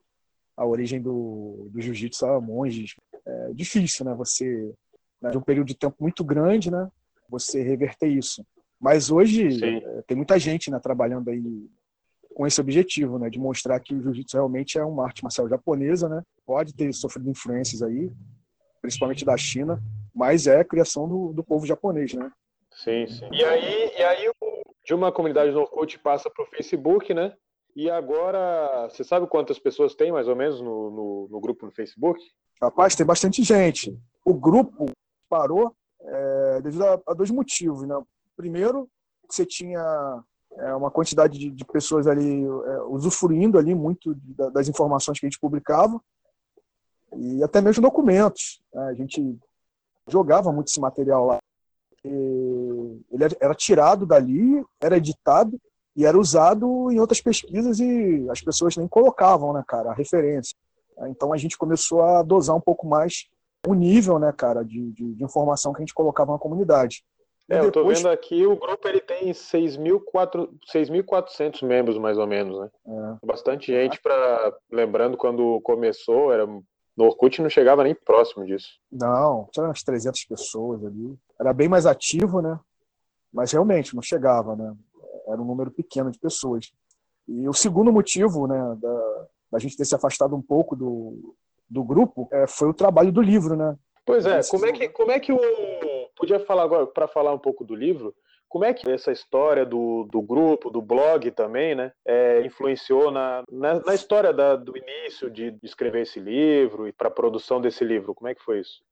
a 0.57 0.67
origem 0.67 1.01
do, 1.01 1.69
do 1.71 1.81
jiu-jitsu 1.81 2.27
a 2.27 2.41
monges. 2.41 2.97
É 3.25 3.53
difícil, 3.53 4.05
né, 4.05 4.15
você, 4.15 4.75
né, 5.23 5.31
de 5.31 5.39
um 5.39 5.43
período 5.43 5.69
de 5.69 5.77
tempo 5.77 5.97
muito 6.01 6.25
grande, 6.25 6.71
né, 6.71 6.91
você 7.29 7.63
reverter 7.63 8.09
isso. 8.09 8.45
Mas 8.81 9.11
hoje 9.11 9.65
é, 9.65 10.03
tem 10.03 10.17
muita 10.17 10.39
gente 10.39 10.71
né, 10.71 10.81
trabalhando 10.81 11.31
aí 11.31 11.69
com 12.35 12.47
esse 12.47 12.61
objetivo, 12.61 13.19
né, 13.19 13.31
de 13.31 13.39
mostrar 13.39 13.81
que 13.81 13.95
o 13.95 14.03
jiu-jitsu 14.03 14.37
realmente 14.37 14.79
é 14.79 14.85
uma 14.85 15.05
arte 15.05 15.23
marcial 15.23 15.49
japonesa, 15.49 16.09
né? 16.09 16.23
Pode 16.47 16.73
ter 16.73 16.93
sofrido 16.93 17.29
influências 17.29 17.83
aí, 17.83 18.13
principalmente 18.89 19.25
da 19.25 19.37
China, 19.37 19.81
mas 20.15 20.47
é 20.47 20.61
a 20.61 20.65
criação 20.65 21.07
do, 21.07 21.33
do 21.35 21.45
povo 21.45 21.67
japonês, 21.67 22.15
né? 22.15 22.33
Sim, 22.73 23.07
sim. 23.07 23.29
E 23.31 23.45
aí, 23.45 23.93
e 23.97 24.03
aí 24.03 24.31
de 24.85 24.95
uma 24.95 25.13
comunidade 25.13 25.51
no 25.51 25.61
Orkut 25.61 25.99
passa 25.99 26.31
para 26.31 26.43
o 26.43 26.49
Facebook, 26.49 27.13
né? 27.13 27.35
E 27.77 27.91
agora, 27.91 28.89
você 28.89 29.05
sabe 29.05 29.27
quantas 29.27 29.59
pessoas 29.59 29.95
tem 29.95 30.11
mais 30.11 30.27
ou 30.27 30.35
menos 30.35 30.61
no, 30.61 30.91
no, 30.91 31.29
no 31.31 31.41
grupo 31.41 31.67
no 31.67 31.73
Facebook? 31.73 32.21
Rapaz, 32.61 32.97
tem 32.97 33.05
bastante 33.05 33.43
gente. 33.43 33.97
O 34.25 34.33
grupo 34.33 34.87
parou 35.29 35.75
é, 36.01 36.61
devido 36.63 36.85
a, 36.85 37.01
a, 37.07 37.15
dois 37.15 37.31
motivos, 37.31 37.87
né? 37.87 37.95
Primeiro, 38.37 38.89
você 39.29 39.45
tinha 39.45 40.25
é, 40.53 40.75
uma 40.75 40.91
quantidade 40.91 41.39
de, 41.39 41.51
de 41.51 41.65
pessoas 41.67 42.07
ali 42.07 42.43
é, 42.43 42.83
usufruindo 42.85 43.59
ali 43.59 43.75
muito 43.75 44.15
da, 44.15 44.49
das 44.49 44.69
informações 44.69 45.21
que 45.21 45.27
a 45.27 45.29
gente 45.29 45.41
publicava 45.41 46.01
e 47.17 47.43
até 47.43 47.61
mesmo 47.61 47.83
documentos. 47.83 48.61
Né? 48.73 48.83
A 48.85 48.95
gente 48.95 49.37
jogava 50.09 50.53
muito 50.53 50.69
esse 50.69 50.81
material 50.81 51.27
lá. 51.27 51.39
E 52.05 53.01
ele 53.11 53.25
era 53.41 53.55
tirado 53.55 54.07
dali, 54.07 54.65
era 54.81 54.97
editado 54.97 55.59
e 55.97 56.07
era 56.07 56.19
usado 56.19 56.93
em 56.93 57.01
outras 57.01 57.21
pesquisas 57.21 57.81
e 57.81 58.27
as 58.31 58.41
pessoas 58.41 58.77
nem 58.77 58.87
colocavam, 58.87 59.53
né, 59.53 59.65
cara, 59.67 59.91
a 59.91 59.95
referência. 59.95 60.55
Então 61.09 61.33
a 61.33 61.37
gente 61.37 61.59
começou 61.59 62.03
a 62.03 62.23
dosar 62.23 62.55
um 62.55 62.61
pouco 62.61 62.87
mais 62.87 63.27
o 63.67 63.75
nível, 63.75 64.17
né, 64.19 64.33
cara, 64.33 64.65
de, 64.65 64.93
de, 64.93 65.15
de 65.15 65.25
informação 65.25 65.73
que 65.73 65.79
a 65.79 65.83
gente 65.83 65.95
colocava 65.95 66.33
na 66.33 66.39
comunidade. 66.39 67.03
É, 67.51 67.61
eu 67.61 67.73
tô 67.73 67.83
vendo 67.85 68.11
aqui, 68.11 68.47
o 68.47 68.57
grupo 68.57 68.87
ele 68.87 69.01
tem 69.01 69.33
6.400 69.33 71.67
membros, 71.67 71.97
mais 71.97 72.19
ou 72.19 72.27
menos, 72.27 72.61
né? 72.61 72.69
É. 72.87 73.17
Bastante 73.27 73.73
gente 73.73 73.99
para 74.03 74.55
Lembrando, 74.71 75.17
quando 75.17 75.59
começou, 75.63 76.31
era 76.31 76.47
no 76.99 77.05
Orkut 77.05 77.41
não 77.41 77.49
chegava 77.49 77.85
nem 77.85 77.95
próximo 77.95 78.45
disso. 78.45 78.71
Não, 78.91 79.49
tinha 79.53 79.65
umas 79.65 79.85
300 79.85 80.25
pessoas 80.25 80.85
ali. 80.85 81.17
Era 81.41 81.53
bem 81.53 81.69
mais 81.69 81.87
ativo, 81.87 82.43
né? 82.43 82.59
Mas 83.33 83.53
realmente 83.53 83.95
não 83.95 84.03
chegava, 84.03 84.57
né? 84.57 84.75
Era 85.29 85.41
um 85.41 85.45
número 85.45 85.71
pequeno 85.71 86.11
de 86.11 86.19
pessoas. 86.19 86.73
E 87.29 87.49
o 87.49 87.53
segundo 87.53 87.93
motivo, 87.93 88.49
né, 88.49 88.59
da, 88.81 89.27
da 89.53 89.59
gente 89.61 89.77
ter 89.77 89.85
se 89.85 89.95
afastado 89.95 90.35
um 90.35 90.43
pouco 90.43 90.75
do, 90.75 91.37
do 91.71 91.85
grupo 91.85 92.29
é, 92.33 92.49
foi 92.49 92.69
o 92.69 92.75
trabalho 92.75 93.13
do 93.13 93.23
livro, 93.23 93.55
né? 93.55 93.77
Pois 94.05 94.27
é, 94.27 94.41
como 94.51 94.67
é 94.67 94.73
que, 94.73 94.89
como 94.89 95.13
é 95.13 95.21
que 95.21 95.33
o. 95.33 95.39
Podia 96.17 96.41
falar 96.41 96.65
agora, 96.65 96.85
para 96.85 97.07
falar 97.07 97.33
um 97.33 97.39
pouco 97.39 97.63
do 97.63 97.77
livro, 97.77 98.13
como 98.49 98.65
é 98.65 98.73
que 98.73 98.91
essa 98.91 99.13
história 99.13 99.65
do, 99.65 100.05
do 100.05 100.23
grupo, 100.23 100.71
do 100.71 100.81
blog 100.81 101.31
também, 101.33 101.75
né, 101.75 101.93
é, 102.07 102.45
influenciou 102.45 103.11
na, 103.11 103.43
na, 103.51 103.81
na 103.81 103.95
história 103.95 104.33
da, 104.33 104.57
do 104.57 104.77
início 104.77 105.31
de, 105.31 105.57
escrever 105.63 106.03
esse 106.03 106.19
livro 106.19 106.89
e 106.89 106.93
para 106.93 107.09
a 107.09 107.13
produção 107.13 107.61
desse 107.61 107.85
livro? 107.85 108.15
Como 108.15 108.29
é 108.29 108.35
que 108.35 108.43
foi 108.43 108.61
isso? 108.61 108.83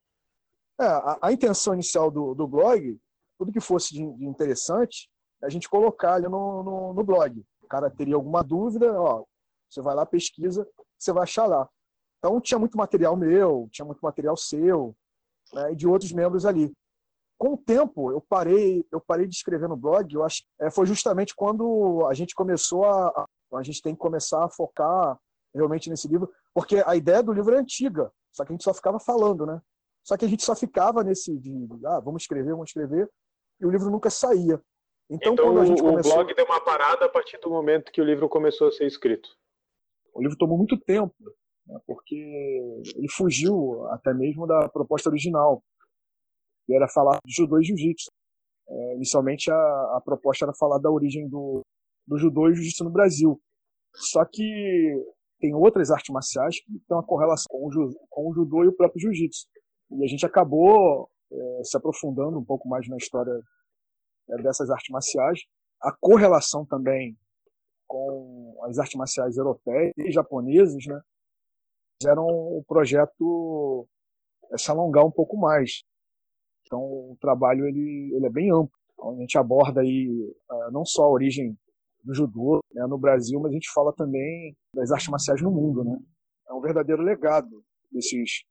É, 0.78 0.84
a, 0.84 1.18
a, 1.22 1.32
intenção 1.32 1.72
inicial 1.72 2.10
do, 2.10 2.34
do 2.34 2.46
blog, 2.46 2.98
tudo 3.38 3.52
que 3.52 3.60
fosse 3.60 3.94
de, 3.94 4.06
de 4.16 4.26
interessante, 4.26 5.08
a 5.42 5.48
gente 5.48 5.68
colocar 5.68 6.14
ali 6.14 6.28
no, 6.28 6.62
no, 6.62 6.94
no, 6.94 7.04
blog. 7.04 7.42
O 7.62 7.66
cara 7.66 7.90
teria 7.90 8.14
alguma 8.14 8.42
dúvida, 8.42 8.92
ó, 9.00 9.24
você 9.70 9.80
vai 9.80 9.94
lá, 9.94 10.04
pesquisa, 10.04 10.68
você 10.98 11.12
vai 11.12 11.22
achar 11.22 11.46
lá. 11.46 11.66
Então 12.18 12.40
tinha 12.40 12.58
muito 12.58 12.76
material 12.76 13.16
meu, 13.16 13.68
tinha 13.70 13.86
muito 13.86 14.00
material 14.00 14.36
seu, 14.36 14.94
né, 15.52 15.72
e 15.72 15.76
de 15.76 15.86
outros 15.86 16.12
membros 16.12 16.44
ali. 16.44 16.72
Com 17.38 17.55
o 17.55 17.59
tempo, 17.59 18.11
eu 18.11 18.20
parei, 18.20 18.85
eu 18.90 19.01
parei 19.01 19.27
de 19.27 19.35
escrever 19.35 19.68
no 19.68 19.77
blog. 19.77 20.12
Eu 20.12 20.25
acho 20.25 20.42
é, 20.61 20.70
foi 20.70 20.87
justamente 20.87 21.35
quando 21.35 22.07
a 22.07 22.14
gente 22.14 22.35
começou 22.35 22.85
a, 22.85 23.27
a 23.55 23.62
gente 23.62 23.83
tem 23.83 23.94
que 23.94 24.01
começar 24.01 24.44
a 24.44 24.51
focar 24.51 25.18
realmente 25.55 25.88
nesse 25.88 26.07
livro, 26.09 26.31
porque 26.55 26.83
a 26.87 26.94
ideia 26.94 27.22
do 27.22 27.33
livro 27.33 27.55
é 27.55 27.59
antiga, 27.59 28.11
só 28.31 28.44
que 28.44 28.53
a 28.53 28.55
gente 28.55 28.64
só 28.64 28.75
ficava 28.75 29.01
falando, 29.01 29.46
né? 29.46 29.61
Só 30.05 30.16
que 30.16 30.25
a 30.25 30.29
gente 30.29 30.44
só 30.44 30.55
ficava 30.55 31.03
nesse 31.03 31.37
de, 31.38 31.66
ah, 31.87 32.01
vamos 32.01 32.22
escrever, 32.22 32.53
vamos 32.53 32.70
escrever, 32.70 33.11
e 33.61 33.66
o 33.66 33.70
livro 33.70 33.90
nunca 33.90 34.11
saía. 34.11 34.61
Então, 35.11 35.33
então 35.33 35.46
quando 35.46 35.61
a 35.61 35.64
gente 35.64 35.81
o 35.81 35.85
começou... 35.85 36.14
blog 36.14 36.35
deu 36.35 36.44
uma 36.44 36.61
parada 36.61 37.07
a 37.07 37.09
partir 37.09 37.38
do 37.38 37.51
momento 37.51 37.90
que 37.90 38.01
o 38.01 38.05
livro 38.05 38.29
começou 38.29 38.68
a 38.68 38.72
ser 38.72 38.87
escrito. 38.87 39.29
O 40.14 40.20
livro 40.20 40.37
tomou 40.37 40.59
muito 40.59 40.79
tempo, 40.79 41.14
né, 41.66 41.79
porque 41.87 42.14
ele 42.94 43.09
fugiu 43.11 43.87
até 43.88 44.12
mesmo 44.12 44.46
da 44.46 44.68
proposta 44.68 45.09
original, 45.09 45.62
que 46.66 46.74
era 46.74 46.88
falar 46.88 47.18
de 47.24 47.33
judô 47.35 47.59
e 47.59 47.64
jiu-jitsu. 47.64 48.11
É, 48.68 48.94
inicialmente 48.96 49.50
a, 49.50 49.55
a, 49.55 50.02
proposta 50.05 50.44
era 50.44 50.52
falar 50.55 50.79
da 50.79 50.90
origem 50.90 51.29
do, 51.29 51.62
do 52.07 52.18
judô 52.18 52.48
e 52.48 52.55
jiu-jitsu 52.55 52.85
no 52.85 52.90
Brasil. 52.90 53.40
Só 53.94 54.24
que 54.24 54.42
tem 55.38 55.55
outras 55.55 55.90
artes 55.90 56.12
marciais 56.12 56.61
que 56.61 56.66
têm 56.66 56.96
uma 56.96 57.07
correlação 57.07 57.46
com 57.48 57.68
o, 57.68 58.09
com 58.11 58.31
o 58.31 58.35
judô 58.35 58.64
e 58.64 58.68
o 58.68 58.76
próprio 58.76 59.00
jiu-jitsu. 59.00 59.46
E 59.92 60.05
a 60.05 60.07
gente 60.09 60.26
acabou 60.26 61.09
é, 61.33 61.64
se 61.64 61.76
aprofundando 61.76 62.38
um 62.38 62.44
pouco 62.44 62.68
mais 62.68 62.88
na 62.88 62.96
história 62.96 63.33
é, 64.31 64.42
dessas 64.42 64.70
artes 64.70 64.90
marciais. 64.90 65.40
A 65.81 65.92
correlação 65.92 66.66
também 66.66 67.16
com 67.87 68.59
as 68.64 68.79
artes 68.79 68.96
marciais 68.96 69.37
europeias 69.37 69.92
e 69.96 70.11
japonesas, 70.11 70.85
né? 70.87 71.00
Fizeram 72.00 72.26
o 72.26 72.64
projeto 72.66 73.88
é, 74.52 74.59
se 74.59 74.70
alongar 74.70 75.05
um 75.05 75.11
pouco 75.11 75.37
mais. 75.37 75.83
Então, 76.66 76.81
o 76.81 77.16
trabalho 77.20 77.66
ele, 77.66 78.12
ele 78.14 78.26
é 78.26 78.31
bem 78.31 78.50
amplo. 78.50 78.70
Então, 78.94 79.11
a 79.11 79.20
gente 79.20 79.38
aborda 79.38 79.81
aí 79.81 80.09
uh, 80.50 80.72
não 80.72 80.85
só 80.85 81.05
a 81.05 81.11
origem 81.11 81.57
do 82.02 82.14
judô 82.14 82.61
né, 82.72 82.87
no 82.87 82.98
Brasil, 82.98 83.40
mas 83.40 83.50
a 83.50 83.55
gente 83.55 83.70
fala 83.72 83.92
também 83.92 84.57
das 84.74 84.90
artes 84.90 85.09
marciais 85.09 85.42
no 85.42 85.50
mundo, 85.50 85.85
né? 85.85 85.98
É 86.48 86.52
um 86.52 86.61
verdadeiro 86.61 87.02
legado 87.02 87.64
desses 87.90 88.44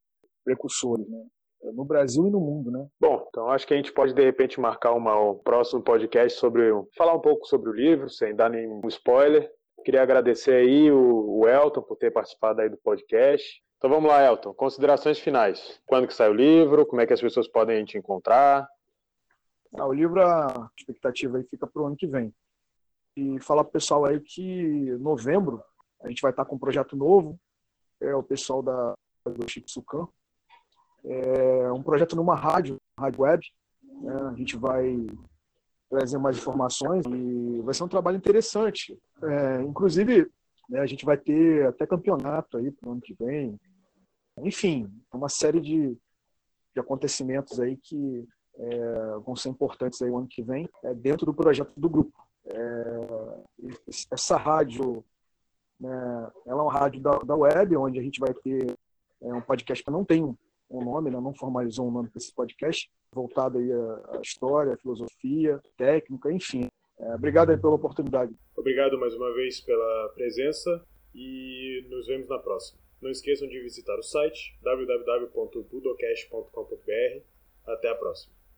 precursores, 0.43 1.07
né? 1.07 1.25
no 1.73 1.85
Brasil 1.85 2.27
e 2.27 2.31
no 2.31 2.39
mundo, 2.39 2.71
né? 2.71 2.85
Bom, 2.99 3.25
então 3.29 3.49
acho 3.49 3.65
que 3.65 3.73
a 3.73 3.77
gente 3.77 3.91
pode 3.91 4.13
de 4.13 4.23
repente 4.23 4.59
marcar 4.59 4.93
uma, 4.93 5.19
um 5.19 5.37
próximo 5.37 5.81
podcast 5.81 6.37
sobre 6.37 6.71
falar 6.95 7.13
um 7.13 7.19
pouco 7.19 7.45
sobre 7.47 7.69
o 7.69 7.73
livro, 7.73 8.09
sem 8.09 8.35
dar 8.35 8.49
nenhum 8.49 8.81
spoiler. 8.87 9.49
Queria 9.83 10.01
agradecer 10.01 10.53
aí 10.53 10.91
o, 10.91 11.39
o 11.39 11.47
Elton 11.47 11.81
por 11.81 11.95
ter 11.97 12.11
participado 12.11 12.61
aí 12.61 12.69
do 12.69 12.77
podcast. 12.77 13.61
Então 13.77 13.89
vamos 13.89 14.09
lá, 14.09 14.23
Elton. 14.25 14.53
Considerações 14.53 15.19
finais. 15.19 15.81
Quando 15.85 16.07
que 16.07 16.13
sai 16.13 16.29
o 16.29 16.33
livro? 16.33 16.85
Como 16.85 17.01
é 17.01 17.05
que 17.05 17.13
as 17.13 17.21
pessoas 17.21 17.47
podem 17.47 17.83
te 17.85 17.97
encontrar? 17.97 18.67
Ah, 19.77 19.85
o 19.85 19.93
livro, 19.93 20.21
a 20.21 20.69
expectativa 20.77 21.37
aí 21.37 21.43
fica 21.43 21.67
para 21.67 21.81
o 21.81 21.85
ano 21.85 21.97
que 21.97 22.07
vem. 22.07 22.33
E 23.15 23.39
falar 23.41 23.63
para 23.63 23.69
o 23.69 23.73
pessoal 23.73 24.05
aí 24.05 24.19
que 24.19 24.91
novembro 24.99 25.61
a 26.01 26.09
gente 26.09 26.21
vai 26.21 26.31
estar 26.31 26.45
com 26.45 26.55
um 26.55 26.59
projeto 26.59 26.95
novo. 26.95 27.39
É 28.01 28.15
o 28.15 28.23
pessoal 28.23 28.61
da 28.61 28.93
do 29.25 29.49
Shitsukan, 29.49 30.07
é 31.03 31.71
um 31.71 31.81
projeto 31.81 32.15
numa 32.15 32.35
rádio, 32.35 32.77
rádio 32.97 33.21
web. 33.21 33.43
Né? 33.83 34.13
A 34.31 34.33
gente 34.33 34.57
vai 34.57 35.05
trazer 35.89 36.17
mais 36.17 36.37
informações 36.37 37.05
e 37.07 37.61
vai 37.61 37.73
ser 37.73 37.83
um 37.83 37.87
trabalho 37.87 38.17
interessante. 38.17 38.97
É, 39.23 39.61
inclusive, 39.61 40.29
né, 40.69 40.79
a 40.79 40.85
gente 40.85 41.05
vai 41.05 41.17
ter 41.17 41.67
até 41.67 41.85
campeonato 41.85 42.57
aí 42.57 42.71
para 42.71 42.89
o 42.89 42.91
ano 42.93 43.01
que 43.01 43.13
vem. 43.13 43.59
Enfim, 44.39 44.91
uma 45.13 45.29
série 45.29 45.61
de, 45.61 45.97
de 46.73 46.79
acontecimentos 46.79 47.59
aí 47.59 47.77
que 47.77 48.27
é, 48.57 49.17
vão 49.25 49.35
ser 49.35 49.49
importantes 49.49 50.01
aí 50.01 50.09
o 50.09 50.17
ano 50.17 50.27
que 50.27 50.41
vem 50.41 50.69
é, 50.83 50.93
dentro 50.93 51.25
do 51.25 51.33
projeto 51.33 51.71
do 51.77 51.89
grupo. 51.89 52.17
É, 52.45 53.43
essa 54.11 54.37
rádio, 54.37 55.03
né, 55.79 56.31
ela 56.45 56.61
é 56.61 56.63
uma 56.63 56.73
rádio 56.73 57.01
da, 57.01 57.17
da 57.19 57.35
web, 57.35 57.75
onde 57.77 57.99
a 57.99 58.03
gente 58.03 58.19
vai 58.19 58.33
ter 58.33 58.77
é, 59.21 59.33
um 59.33 59.41
podcast 59.41 59.83
que 59.83 59.91
não 59.91 60.03
tem 60.05 60.23
um 60.69 60.83
nome, 60.83 61.09
né? 61.11 61.19
não 61.19 61.33
formalizou 61.33 61.87
um 61.87 61.91
nome 61.91 62.09
para 62.09 62.17
esse 62.17 62.33
podcast, 62.33 62.89
voltado 63.11 63.57
aí 63.57 63.71
à, 63.71 64.21
história, 64.21 64.73
à 64.73 64.77
filosofia, 64.77 65.61
técnica, 65.77 66.31
enfim. 66.31 66.69
É, 66.99 67.15
obrigado 67.15 67.51
aí 67.51 67.57
pela 67.57 67.75
oportunidade. 67.75 68.33
Obrigado 68.55 68.97
mais 68.97 69.13
uma 69.13 69.31
vez 69.33 69.61
pela 69.61 70.09
presença 70.15 70.83
e 71.13 71.85
nos 71.89 72.07
vemos 72.07 72.27
na 72.27 72.39
próxima. 72.39 72.79
Não 73.01 73.11
esqueçam 73.11 73.47
de 73.47 73.61
visitar 73.61 73.97
o 73.97 74.03
site 74.03 74.57
www.budocast.com.br. 74.61 77.21
Até 77.67 77.89
a 77.89 77.95
próxima. 77.95 78.34